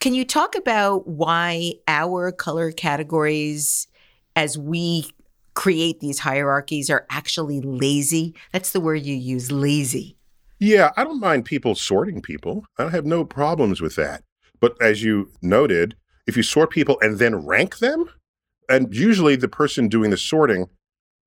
[0.00, 3.88] Can you talk about why our color categories,
[4.36, 5.12] as we
[5.54, 8.34] create these hierarchies, are actually lazy?
[8.52, 10.16] That's the word you use lazy.
[10.58, 12.64] Yeah, I don't mind people sorting people.
[12.78, 14.22] I have no problems with that.
[14.60, 15.96] But as you noted,
[16.26, 18.08] if you sort people and then rank them,
[18.68, 20.66] and usually the person doing the sorting,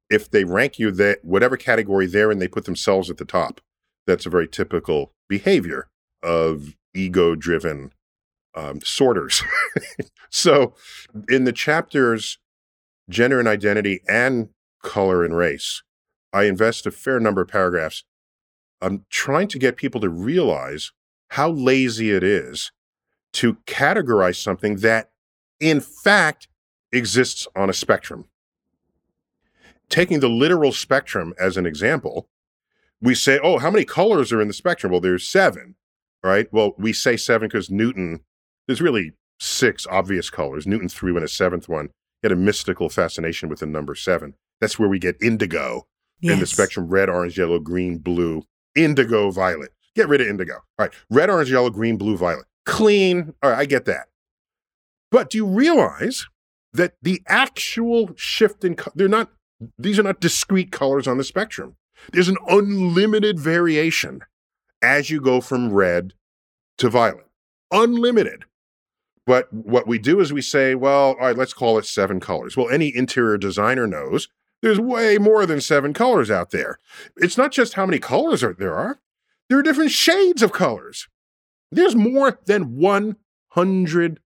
[0.09, 3.59] if they rank you that whatever category they're in, they put themselves at the top.
[4.07, 5.87] That's a very typical behavior
[6.23, 7.91] of ego-driven
[8.55, 9.43] um, sorters.
[10.29, 10.73] so,
[11.27, 12.39] in the chapters,
[13.09, 14.49] gender and identity and
[14.81, 15.83] color and race,
[16.33, 18.03] I invest a fair number of paragraphs
[18.81, 20.91] I'm trying to get people to realize
[21.29, 22.71] how lazy it is
[23.33, 25.09] to categorize something that,
[25.59, 26.47] in fact,
[26.91, 28.25] exists on a spectrum.
[29.89, 32.27] Taking the literal spectrum as an example,
[33.01, 34.91] we say, oh, how many colors are in the spectrum?
[34.91, 35.75] Well, there's seven,
[36.23, 36.47] right?
[36.51, 38.21] Well, we say seven because Newton,
[38.67, 40.65] there's really six obvious colors.
[40.65, 41.89] Newton threw in a seventh one.
[42.25, 44.33] Had a mystical fascination with the number seven.
[44.59, 45.85] That's where we get indigo
[46.23, 48.41] in the spectrum red, orange, yellow, green, blue,
[48.75, 49.73] indigo, violet.
[49.95, 50.55] Get rid of indigo.
[50.55, 50.93] All right.
[51.11, 52.47] Red, orange, yellow, green, blue, violet.
[52.65, 53.31] Clean.
[53.43, 53.59] All right.
[53.59, 54.07] I get that.
[55.11, 56.25] But do you realize
[56.73, 59.29] that the actual shift in, co- they're not,
[59.77, 61.75] these are not discrete colors on the spectrum.
[62.11, 64.21] There's an unlimited variation
[64.81, 66.13] as you go from red
[66.79, 67.27] to violet.
[67.71, 68.45] Unlimited.
[69.25, 72.55] But what we do is we say, well, all right, let's call it seven colors.
[72.55, 74.27] Well, any interior designer knows
[74.61, 76.79] there's way more than seven colors out there.
[77.17, 78.99] It's not just how many colors are, there are,
[79.49, 81.07] there are different shades of colors.
[81.71, 84.19] There's more than 100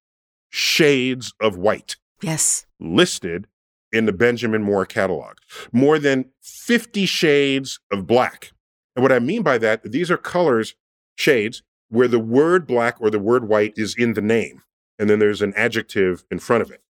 [0.50, 2.66] shades of white Yes.
[2.80, 3.47] listed
[3.91, 5.38] in the Benjamin Moore catalog,
[5.72, 8.52] more than 50 shades of black.
[8.95, 10.76] And what I mean by that, these are colors,
[11.16, 14.62] shades, where the word black or the word white is in the name.
[15.00, 16.84] And then there's an adjective in front of it.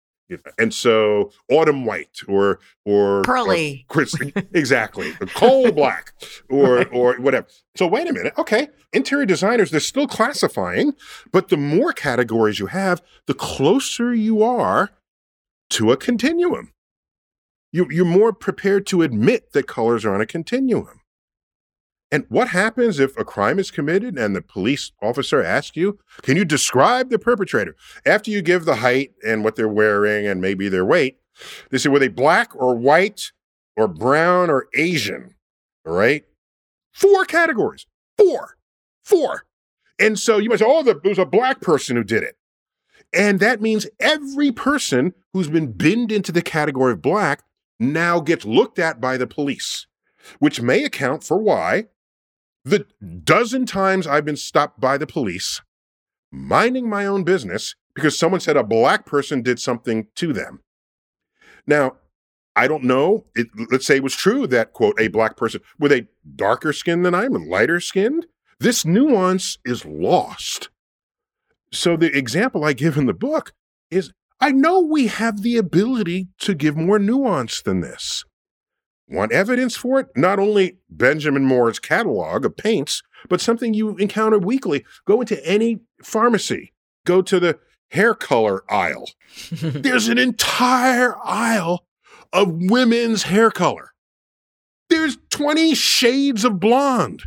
[0.59, 3.85] And so autumn white or or uh, Pearly.
[3.95, 4.05] or
[4.53, 5.13] exactly.
[5.33, 6.13] Coal black
[6.49, 7.47] or or whatever.
[7.75, 8.33] So wait a minute.
[8.37, 8.67] Okay.
[8.93, 10.93] Interior designers, they're still classifying,
[11.31, 14.91] but the more categories you have, the closer you are
[15.71, 16.73] to a continuum.
[17.71, 20.98] You, you're more prepared to admit that colors are on a continuum.
[22.11, 26.37] And what happens if a crime is committed and the police officer asks you, Can
[26.37, 27.75] you describe the perpetrator?
[28.05, 31.19] After you give the height and what they're wearing and maybe their weight,
[31.69, 33.31] they say, Were they black or white
[33.77, 35.35] or brown or Asian?
[35.85, 36.25] All right.
[36.91, 37.85] Four categories.
[38.17, 38.57] Four.
[39.03, 39.45] Four.
[39.99, 42.37] And so you might say, Oh, the, it was a black person who did it.
[43.13, 47.43] And that means every person who's been binned into the category of black
[47.79, 49.85] now gets looked at by the police.
[50.39, 51.85] which may account for why
[52.69, 52.85] the
[53.23, 55.61] dozen times I've been stopped by the police
[56.31, 60.61] minding my own business because someone said a black person did something to them.
[61.65, 61.97] Now,
[62.55, 63.25] I don't know.
[63.35, 67.03] It, let's say it was true that, quote, a black person with a darker skin
[67.03, 68.27] than I am, and lighter skinned,
[68.59, 70.69] this nuance is lost.
[71.71, 73.53] So the example I give in the book
[73.89, 74.11] is
[74.41, 78.23] I know we have the ability to give more nuance than this.
[79.09, 80.07] Want evidence for it?
[80.15, 84.85] Not only Benjamin Moore's catalog of paints, but something you encounter weekly.
[85.05, 86.73] Go into any pharmacy,
[87.05, 87.59] go to the
[87.91, 89.09] hair color aisle.
[89.51, 91.85] There's an entire aisle
[92.31, 93.93] of women's hair color.
[94.89, 97.23] There's 20 shades of blonde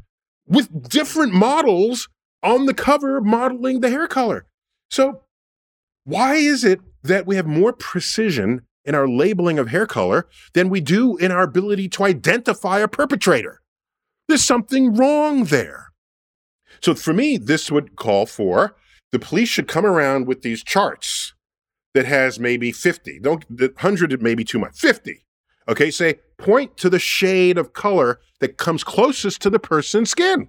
[0.46, 2.08] with different models
[2.42, 4.46] on the cover modeling the hair color.
[4.90, 5.22] So,
[6.04, 10.68] why is it that we have more precision in our labeling of hair color than
[10.68, 13.60] we do in our ability to identify a perpetrator.
[14.28, 15.88] There's something wrong there.
[16.82, 18.76] So for me, this would call for
[19.12, 21.34] the police should come around with these charts
[21.94, 23.20] that has maybe 50.
[23.20, 24.78] Don't 100 may be too much.
[24.78, 25.24] 50.
[25.68, 30.48] Okay, say point to the shade of color that comes closest to the person's skin.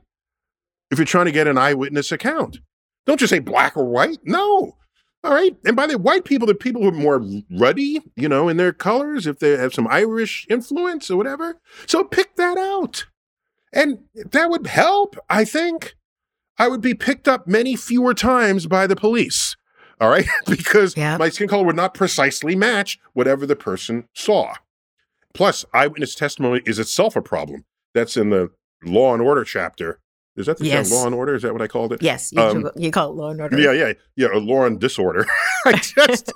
[0.90, 2.60] If you're trying to get an eyewitness account,
[3.06, 4.20] don't just say black or white.
[4.24, 4.78] No,
[5.24, 5.56] all right.
[5.66, 8.58] And by the way, white people, the people who are more ruddy, you know, in
[8.58, 11.60] their colors, if they have some Irish influence or whatever.
[11.88, 13.06] So pick that out.
[13.72, 15.96] And that would help, I think.
[16.58, 19.56] I would be picked up many fewer times by the police.
[20.02, 20.28] All right.
[20.48, 21.18] because yeah.
[21.18, 24.56] my skin color would not precisely match whatever the person saw.
[25.34, 27.64] Plus, eyewitness testimony is itself a problem.
[27.94, 28.52] That's in the
[28.84, 30.00] law and order chapter
[30.36, 30.90] is that the yes.
[30.90, 31.36] term Law and Order?
[31.36, 32.02] Is that what I called it?
[32.02, 33.60] Yes, you, um, you call it Law and Order.
[33.60, 34.28] Yeah, yeah, yeah.
[34.34, 35.26] Law and Disorder.
[35.66, 36.34] I just,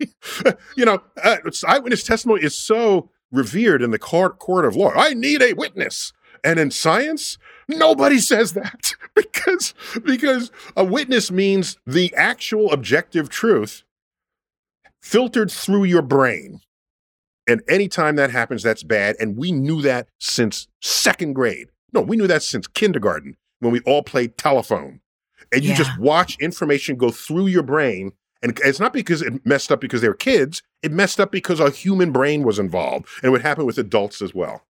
[0.76, 1.36] you know, uh,
[1.66, 4.92] eyewitness testimony is so revered in the court court of law.
[4.94, 7.36] I need a witness, and in science,
[7.68, 13.84] nobody says that because because a witness means the actual objective truth
[15.02, 16.60] filtered through your brain.
[17.48, 19.16] And anytime that happens, that's bad.
[19.18, 21.71] And we knew that since second grade.
[21.92, 25.00] No, we knew that since kindergarten when we all played telephone.
[25.52, 25.76] And you yeah.
[25.76, 28.12] just watch information go through your brain.
[28.42, 31.60] And it's not because it messed up because they were kids, it messed up because
[31.60, 33.06] a human brain was involved.
[33.18, 34.66] And it would happen with adults as well.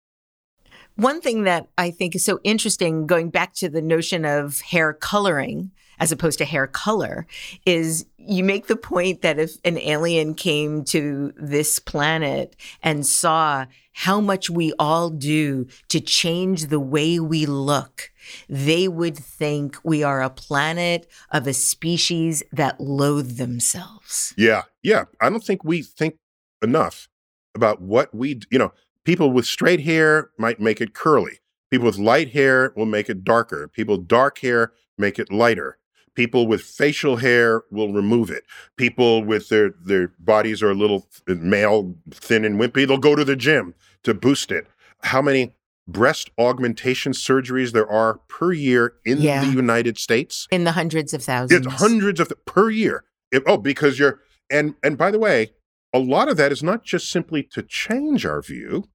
[0.97, 4.93] One thing that I think is so interesting, going back to the notion of hair
[4.93, 5.71] coloring
[6.03, 7.29] as opposed to hair color,
[7.65, 13.65] is you make the point that if an alien came to this planet and saw
[13.93, 18.11] how much we all do to change the way we look,
[18.49, 24.35] they would think we are a planet of a species that loathe themselves.
[24.37, 24.63] Yeah.
[24.83, 25.05] Yeah.
[25.21, 26.17] I don't think we think
[26.63, 27.09] enough
[27.55, 28.73] about what we, you know,
[29.05, 31.39] people with straight hair might make it curly.
[31.71, 33.69] People with light hair will make it darker.
[33.69, 35.79] People dark hair make it lighter.
[36.15, 38.45] People with facial hair will remove it.
[38.77, 43.25] People with their their bodies are a little male, thin and wimpy, they'll go to
[43.25, 44.67] the gym to boost it.
[45.03, 45.55] How many
[45.89, 49.45] breast augmentation surgeries there are per year in yeah.
[49.45, 50.47] the United States?
[50.51, 51.67] In the hundreds of thousands.
[51.67, 53.05] It's hundreds of th- per year.
[53.31, 55.53] If, oh, because you're and and by the way,
[55.93, 58.89] a lot of that is not just simply to change our view.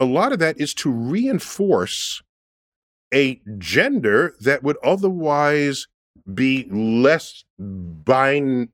[0.00, 2.22] A lot of that is to reinforce
[3.12, 5.88] a gender that would otherwise
[6.32, 8.68] be less bin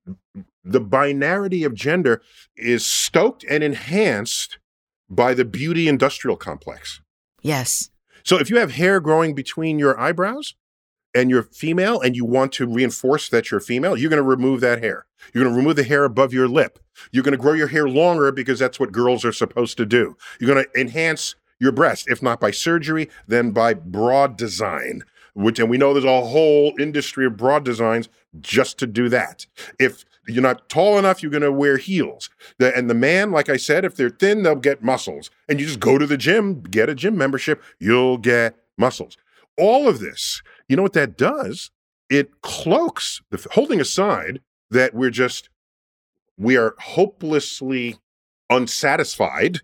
[0.65, 2.23] the binarity of gender
[2.57, 4.59] is stoked and enhanced
[5.11, 7.01] by the beauty industrial complex.
[7.43, 7.91] Yes.
[8.25, 10.55] So if you have hair growing between your eyebrows
[11.15, 14.61] and you're female and you want to reinforce that you're female, you're going to remove
[14.63, 15.05] that hair.
[15.33, 16.79] You're going to remove the hair above your lip.
[17.13, 20.17] You're going to grow your hair longer because that's what girls are supposed to do.
[20.41, 25.03] You're going to enhance your breast, if not by surgery, then by broad design
[25.35, 28.09] which and we know there's a whole industry of broad designs
[28.41, 29.47] just to do that.
[29.79, 32.31] If you're not tall enough, you're going to wear heels.
[32.59, 35.31] The, and the man, like I said, if they're thin, they'll get muscles.
[35.49, 39.17] And you just go to the gym, get a gym membership, you'll get muscles.
[39.59, 41.71] All of this, you know what that does?
[42.09, 45.49] It cloaks the holding aside that we're just
[46.37, 47.97] we are hopelessly
[48.51, 49.61] unsatisfied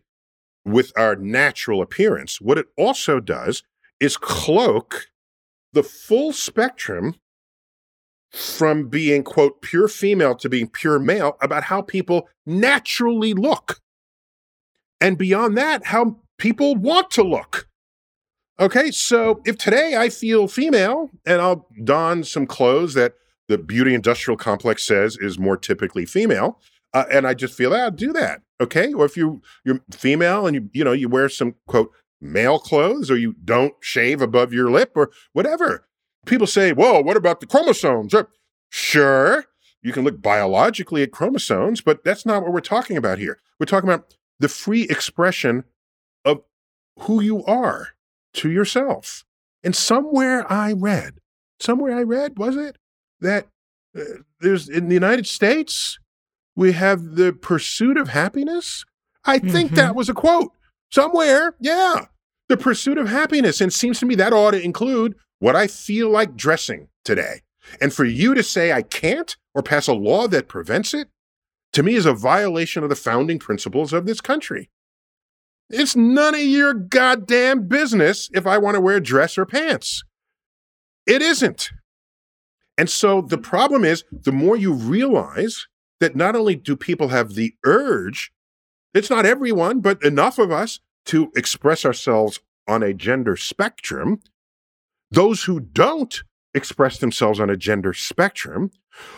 [0.65, 2.41] with our natural appearance.
[2.41, 3.63] What it also does
[3.99, 5.10] is cloak
[5.73, 7.15] the full spectrum
[8.33, 13.81] from being, quote, pure female to being pure male about how people naturally look.
[15.01, 17.67] And beyond that, how people want to look.
[18.61, 23.15] Okay, so if today I feel female and I'll don some clothes that
[23.49, 26.61] the beauty industrial complex says is more typically female,
[26.93, 28.43] uh, and I just feel, that, ah, do that.
[28.61, 31.91] Okay, or if you you're female and you you know you wear some quote
[32.21, 35.87] male clothes or you don't shave above your lip or whatever.
[36.27, 38.15] People say, whoa, what about the chromosomes?
[38.69, 39.45] Sure,
[39.83, 43.39] you can look biologically at chromosomes, but that's not what we're talking about here.
[43.59, 45.65] We're talking about the free expression
[46.25, 46.43] of
[47.01, 47.89] who you are
[48.35, 49.25] to yourself.
[49.65, 51.21] And somewhere I read,
[51.59, 52.77] somewhere I read, was it
[53.21, 53.49] that
[53.97, 54.03] uh,
[54.41, 55.99] there's in the United States,
[56.55, 58.85] we have the pursuit of happiness?
[59.25, 59.77] I think Mhm.
[59.77, 60.53] that was a quote
[60.91, 61.55] somewhere.
[61.61, 62.07] Yeah.
[62.49, 63.61] The pursuit of happiness.
[63.61, 67.43] And seems to me that ought to include what I feel like dressing today.
[67.81, 71.09] And for you to say I can't or pass a law that prevents it,
[71.73, 74.71] to me is a violation of the founding principles of this country.
[75.69, 80.03] It's none of your goddamn business if I want to wear a dress or pants.
[81.07, 81.71] It isn't.
[82.77, 85.67] And so the problem is the more you realize
[86.01, 88.33] that not only do people have the urge,
[88.95, 94.21] it's not everyone, but enough of us to express ourselves on a gender spectrum,
[95.11, 96.23] those who don't
[96.55, 98.71] express themselves on a gender spectrum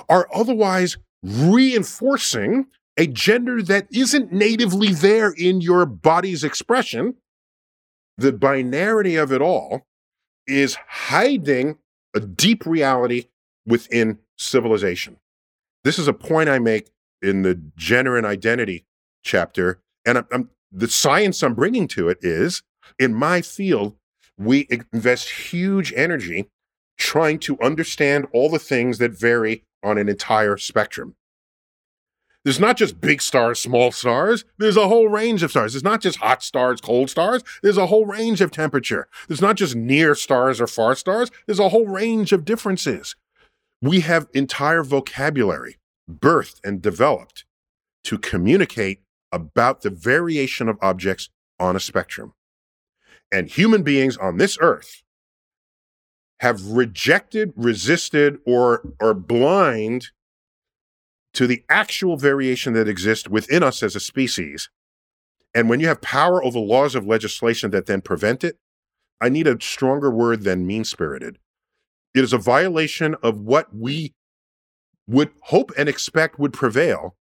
[0.08, 2.66] are otherwise reinforcing
[2.96, 7.14] a gender that isn't natively there in your body's expression.
[8.18, 9.86] The binarity of it all
[10.46, 11.78] is hiding
[12.14, 13.26] a deep reality
[13.66, 15.16] within civilization.
[15.84, 16.90] This is a point I make
[17.22, 18.84] in the gender and identity
[19.22, 19.80] chapter.
[20.04, 22.62] And I'm, I'm- the science I'm bringing to it is
[22.98, 23.94] in my field,
[24.38, 26.48] we invest huge energy
[26.96, 31.14] trying to understand all the things that vary on an entire spectrum.
[32.44, 34.44] There's not just big stars, small stars.
[34.58, 35.74] There's a whole range of stars.
[35.74, 37.42] There's not just hot stars, cold stars.
[37.62, 39.06] There's a whole range of temperature.
[39.28, 41.30] There's not just near stars or far stars.
[41.46, 43.14] There's a whole range of differences.
[43.80, 45.76] We have entire vocabulary
[46.10, 47.44] birthed and developed
[48.04, 49.01] to communicate
[49.32, 52.34] about the variation of objects on a spectrum.
[53.32, 55.02] And human beings on this earth
[56.40, 60.08] have rejected, resisted, or are blind
[61.34, 64.68] to the actual variation that exists within us as a species.
[65.54, 68.58] And when you have power over laws of legislation that then prevent it,
[69.20, 71.38] I need a stronger word than mean spirited.
[72.14, 74.14] It is a violation of what we
[75.06, 77.16] would hope and expect would prevail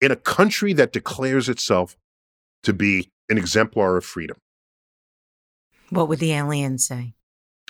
[0.00, 1.96] in a country that declares itself
[2.62, 4.36] to be an exemplar of freedom.
[5.90, 7.14] What would the aliens say?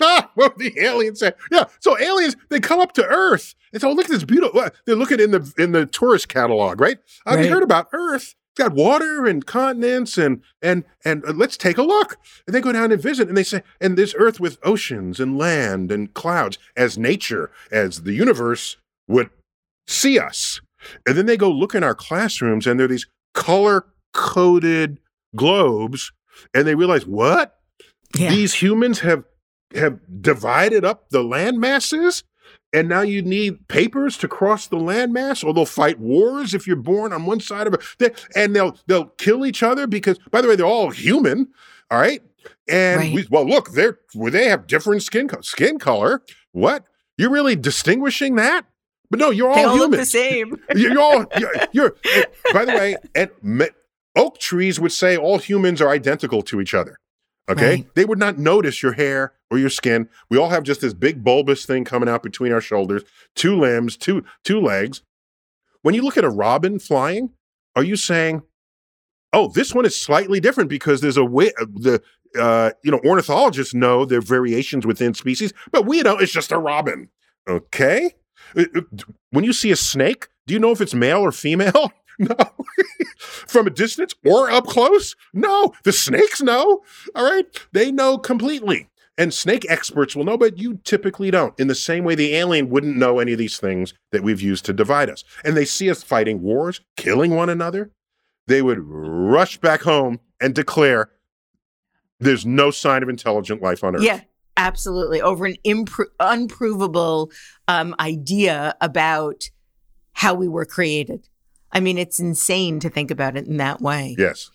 [0.01, 1.31] Ah, what would the aliens say?
[1.51, 4.69] Yeah, so aliens they come up to Earth and "Oh, look at this beautiful." uh,
[4.85, 6.97] They're looking in the in the tourist catalog, right?
[7.25, 7.49] I've Right.
[7.49, 8.35] heard about Earth?
[8.51, 12.17] It's got water and continents, and and and uh, let's take a look.
[12.45, 15.37] And they go down and visit, and they say, "And this Earth with oceans and
[15.37, 19.29] land and clouds, as nature, as the universe would
[19.87, 20.59] see us."
[21.05, 24.99] And then they go look in our classrooms, and there are these color coded
[25.35, 26.11] globes,
[26.53, 27.53] and they realize what?
[28.17, 28.29] Yeah.
[28.29, 29.25] these humans have
[29.75, 32.23] have divided up the land masses?
[32.73, 36.75] And now you need papers to cross the landmass or they'll fight wars if you're
[36.75, 38.27] born on one side of it.
[38.35, 41.49] And they'll they'll kill each other because by the way they're all human
[41.91, 42.21] all right?
[42.69, 43.13] And Right.
[43.13, 46.23] we, well look they're they have different skin color skin color.
[46.53, 46.85] What?
[47.17, 48.65] You're really distinguishing that
[49.09, 49.99] but no you're all they all human.
[49.99, 50.61] the same.
[50.75, 51.95] you're, you're all you're, you're
[52.53, 53.69] by the way
[54.15, 56.97] oak trees would say all humans are identical to each other
[57.49, 57.69] okay?
[57.69, 57.95] Right.
[57.95, 60.09] they would not notice your hair or your skin.
[60.29, 63.03] We all have just this big bulbous thing coming out between our shoulders
[63.35, 65.01] two limbs two two legs.
[65.81, 67.31] When you look at a robin flying
[67.75, 68.43] are you saying
[69.33, 72.01] oh this one is slightly different because there's a way the
[72.37, 76.51] uh, you know ornithologists know there are variations within species but we know it's just
[76.51, 77.09] a robin
[77.47, 78.11] okay
[78.55, 78.81] Uh, uh,
[79.31, 81.91] when you see a snake, do you know if it's male or female?
[82.19, 82.35] No.
[83.19, 85.15] From a distance or up close?
[85.35, 85.75] No.
[85.83, 86.81] The snakes know.
[87.13, 87.45] All right.
[87.73, 88.89] They know completely.
[89.19, 91.53] And snake experts will know, but you typically don't.
[91.59, 94.65] In the same way, the alien wouldn't know any of these things that we've used
[94.65, 95.23] to divide us.
[95.43, 97.91] And they see us fighting wars, killing one another.
[98.47, 101.11] They would rush back home and declare
[102.19, 104.03] there's no sign of intelligent life on Earth.
[104.03, 104.21] Yeah,
[104.57, 105.21] absolutely.
[105.21, 107.31] Over an impro- unprovable
[107.67, 109.49] um, idea about
[110.13, 111.29] how we were created.
[111.71, 114.15] I mean, it's insane to think about it in that way.
[114.17, 114.49] Yes.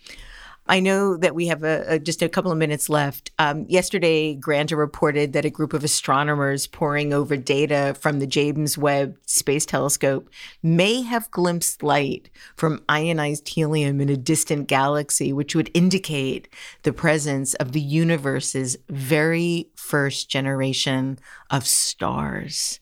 [0.67, 3.33] I know that we have a, a, just a couple of minutes left.
[3.39, 8.79] Um, yesterday, Granta reported that a group of astronomers poring over data from the James
[8.79, 10.31] Webb Space Telescope
[10.63, 16.49] may have glimpsed light from ionized helium in a distant galaxy, which would indicate
[16.85, 21.19] the presence of the universe's very first generation
[21.51, 22.79] of stars.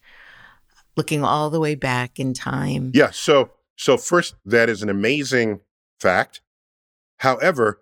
[0.95, 2.91] Looking all the way back in time.
[2.93, 3.09] Yeah.
[3.09, 5.61] So, so first, that is an amazing
[5.99, 6.41] fact.
[7.21, 7.81] However,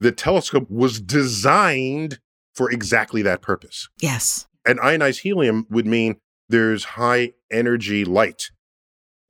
[0.00, 2.20] the telescope was designed
[2.54, 3.88] for exactly that purpose.
[4.00, 4.46] Yes.
[4.66, 6.16] And ionized helium would mean
[6.48, 8.50] there's high energy light.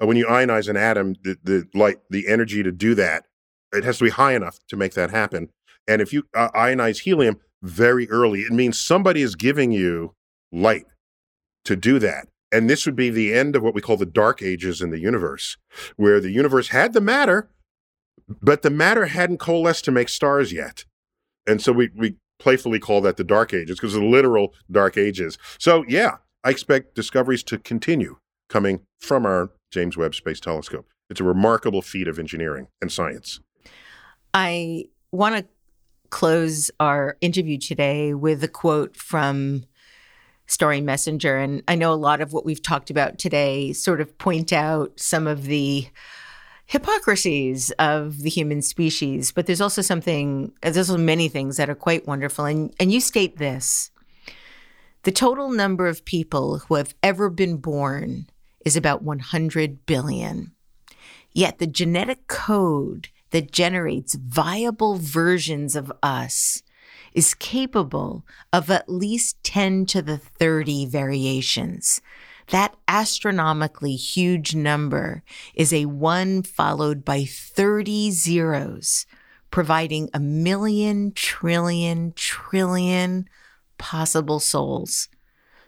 [0.00, 3.24] Uh, When you ionize an atom, the, the light, the energy to do that,
[3.72, 5.50] it has to be high enough to make that happen.
[5.88, 10.14] And if you uh, ionize helium very early, it means somebody is giving you
[10.52, 10.86] light
[11.64, 12.28] to do that.
[12.52, 15.00] And this would be the end of what we call the dark ages in the
[15.00, 15.56] universe,
[15.96, 17.50] where the universe had the matter,
[18.28, 20.84] but the matter hadn't coalesced to make stars yet.
[21.46, 25.38] And so we, we playfully call that the dark ages because the literal dark ages.
[25.58, 28.18] So, yeah, I expect discoveries to continue
[28.48, 30.86] coming from our James Webb Space Telescope.
[31.10, 33.40] It's a remarkable feat of engineering and science.
[34.34, 35.46] I want to
[36.10, 39.64] close our interview today with a quote from
[40.46, 41.36] Starry Messenger.
[41.36, 44.98] And I know a lot of what we've talked about today sort of point out
[44.98, 45.88] some of the
[46.68, 51.70] hypocrisies of the human species, but there's also something, uh, there's also many things that
[51.70, 52.44] are quite wonderful.
[52.44, 53.90] And, and you state this
[55.04, 58.26] the total number of people who have ever been born
[58.66, 60.52] is about 100 billion.
[61.32, 66.62] Yet the genetic code that generates viable versions of us
[67.14, 72.02] is capable of at least 10 to the 30 variations.
[72.50, 75.22] That astronomically huge number
[75.54, 79.06] is a one followed by 30 zeros,
[79.50, 83.28] providing a million, trillion, trillion
[83.76, 85.08] possible souls.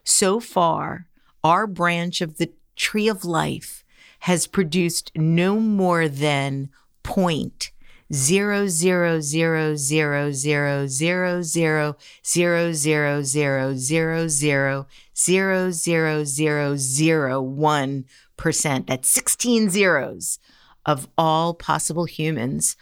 [0.04, 1.06] So far,
[1.44, 3.84] our branch of the tree of life
[4.20, 6.70] has produced no more than
[7.02, 7.72] point
[8.12, 16.76] zero zero zero zero zero zero zero zero zero zero zero zero zero zero zero
[16.76, 18.04] zero one
[18.36, 18.86] percent.
[18.86, 20.38] That's 16 zeros
[20.86, 22.76] of all possible humans,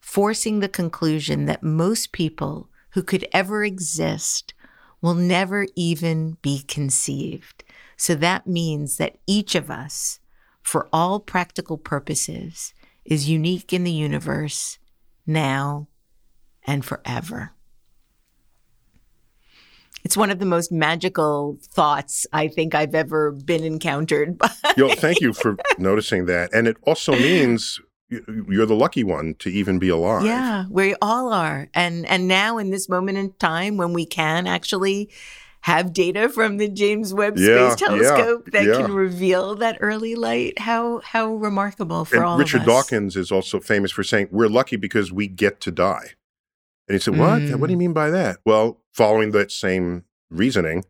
[0.00, 4.54] forcing the conclusion that most people who could ever exist
[5.00, 7.64] will never even be conceived.
[7.96, 10.20] So that means that each of us,
[10.62, 12.72] for all practical purposes,
[13.04, 14.78] is unique in the universe
[15.26, 15.88] now
[16.66, 17.52] and forever.
[20.04, 24.50] It's one of the most magical thoughts I think I've ever been encountered by.
[24.76, 26.52] Yo, thank you for noticing that.
[26.52, 27.80] And it also means
[28.48, 30.24] you're the lucky one to even be alive.
[30.24, 31.68] Yeah, we all are.
[31.72, 35.10] And and now in this moment in time when we can actually
[35.62, 38.74] have data from the James Webb Yeah, Space Telescope that yeah.
[38.74, 42.86] can reveal that early light, how how remarkable for and all Richard of us.
[42.86, 46.10] Dawkins is also famous for saying, We're lucky because we get to die.
[46.88, 47.42] And he said, What?
[47.42, 47.56] Mm.
[47.56, 48.38] What do you mean by that?
[48.44, 50.84] Well, following that same reasoning,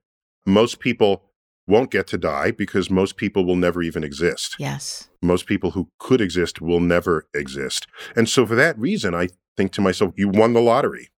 [0.46, 1.24] most people
[1.66, 4.56] won't get to die because most people will never even exist.
[4.58, 5.08] Yes.
[5.20, 7.86] Most people who could exist will never exist.
[8.16, 11.10] And so, for that reason, I think to myself, You won the lottery.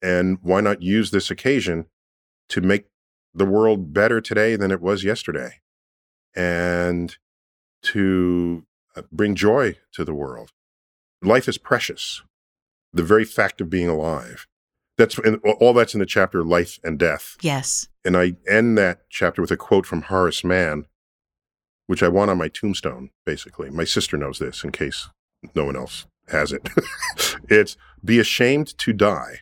[0.00, 1.86] And why not use this occasion
[2.48, 2.86] to make
[3.34, 5.60] the world better today than it was yesterday?
[6.34, 7.16] And
[7.82, 8.64] to
[8.96, 10.52] uh, bring joy to the world.
[11.22, 12.22] Life is precious.
[12.92, 14.46] The very fact of being alive.
[14.98, 15.18] That's
[15.60, 17.36] all that's in the chapter Life and Death.
[17.40, 17.88] Yes.
[18.04, 20.86] And I end that chapter with a quote from Horace Mann,
[21.86, 23.70] which I want on my tombstone, basically.
[23.70, 25.08] My sister knows this in case
[25.54, 26.68] no one else has it.
[27.48, 29.40] it's be ashamed to die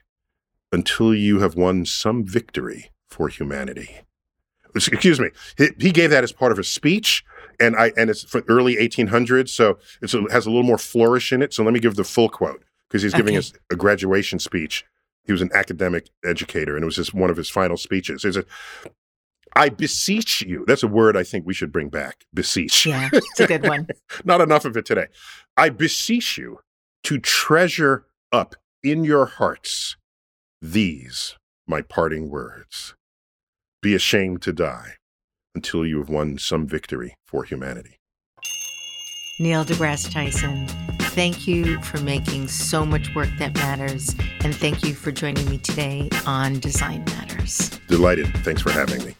[0.71, 4.01] until you have won some victory for humanity.
[4.75, 5.31] Excuse me.
[5.57, 7.25] He, he gave that as part of a speech,
[7.59, 11.33] and I and it's for early 1800s, so it's, it has a little more flourish
[11.33, 11.53] in it.
[11.55, 13.39] So let me give the full quote because he's giving Okay.
[13.39, 14.85] us a graduation speech.
[15.25, 18.23] He was an academic educator, and it was just one of his final speeches.
[18.23, 18.45] He said,
[19.57, 22.27] "I beseech you." That's a word I think we should bring back.
[22.33, 22.87] Beseech.
[22.87, 23.09] Yeah.
[23.13, 23.89] It's a good one.
[24.25, 25.07] Not enough of it today.
[25.57, 26.61] I beseech you
[27.05, 29.97] to treasure up in your hearts
[30.61, 31.37] these
[31.67, 32.95] my parting words.
[33.81, 34.95] Be ashamed to die
[35.55, 38.01] until you have won some victory for humanity.
[39.39, 40.67] Neil deGrasse Tyson,
[41.13, 44.17] thank you for making so much work that matters.
[44.43, 47.79] And thank you for joining me today on Design Matters.
[47.87, 48.27] Delighted.
[48.39, 49.15] Thanks for having me.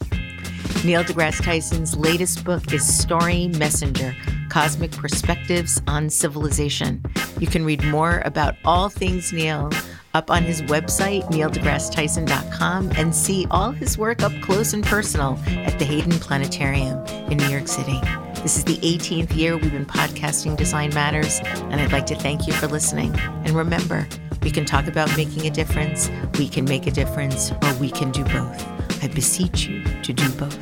[0.83, 4.13] Neil deGrasse Tyson's latest book is Starry Messenger
[4.49, 7.01] Cosmic Perspectives on Civilization.
[7.39, 9.69] You can read more about all things Neil
[10.13, 15.77] up on his website, neildegrassetyson.com, and see all his work up close and personal at
[15.77, 17.99] the Hayden Planetarium in New York City.
[18.41, 22.47] This is the 18th year we've been podcasting Design Matters, and I'd like to thank
[22.47, 23.13] you for listening.
[23.43, 24.07] And remember,
[24.41, 28.11] we can talk about making a difference, we can make a difference, or we can
[28.11, 29.03] do both.
[29.03, 30.57] I beseech you to do both.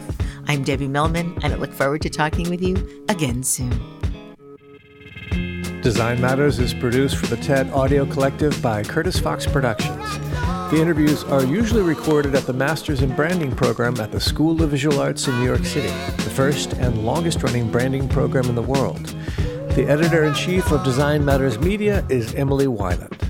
[0.47, 3.96] I'm Debbie Millman, and I look forward to talking with you again soon.
[5.81, 10.17] Design Matters is produced for the TED Audio Collective by Curtis Fox Productions.
[10.71, 14.71] The interviews are usually recorded at the Masters in Branding program at the School of
[14.71, 18.61] Visual Arts in New York City, the first and longest running branding program in the
[18.61, 19.15] world.
[19.75, 23.26] The editor in chief of Design Matters Media is Emily Weiland.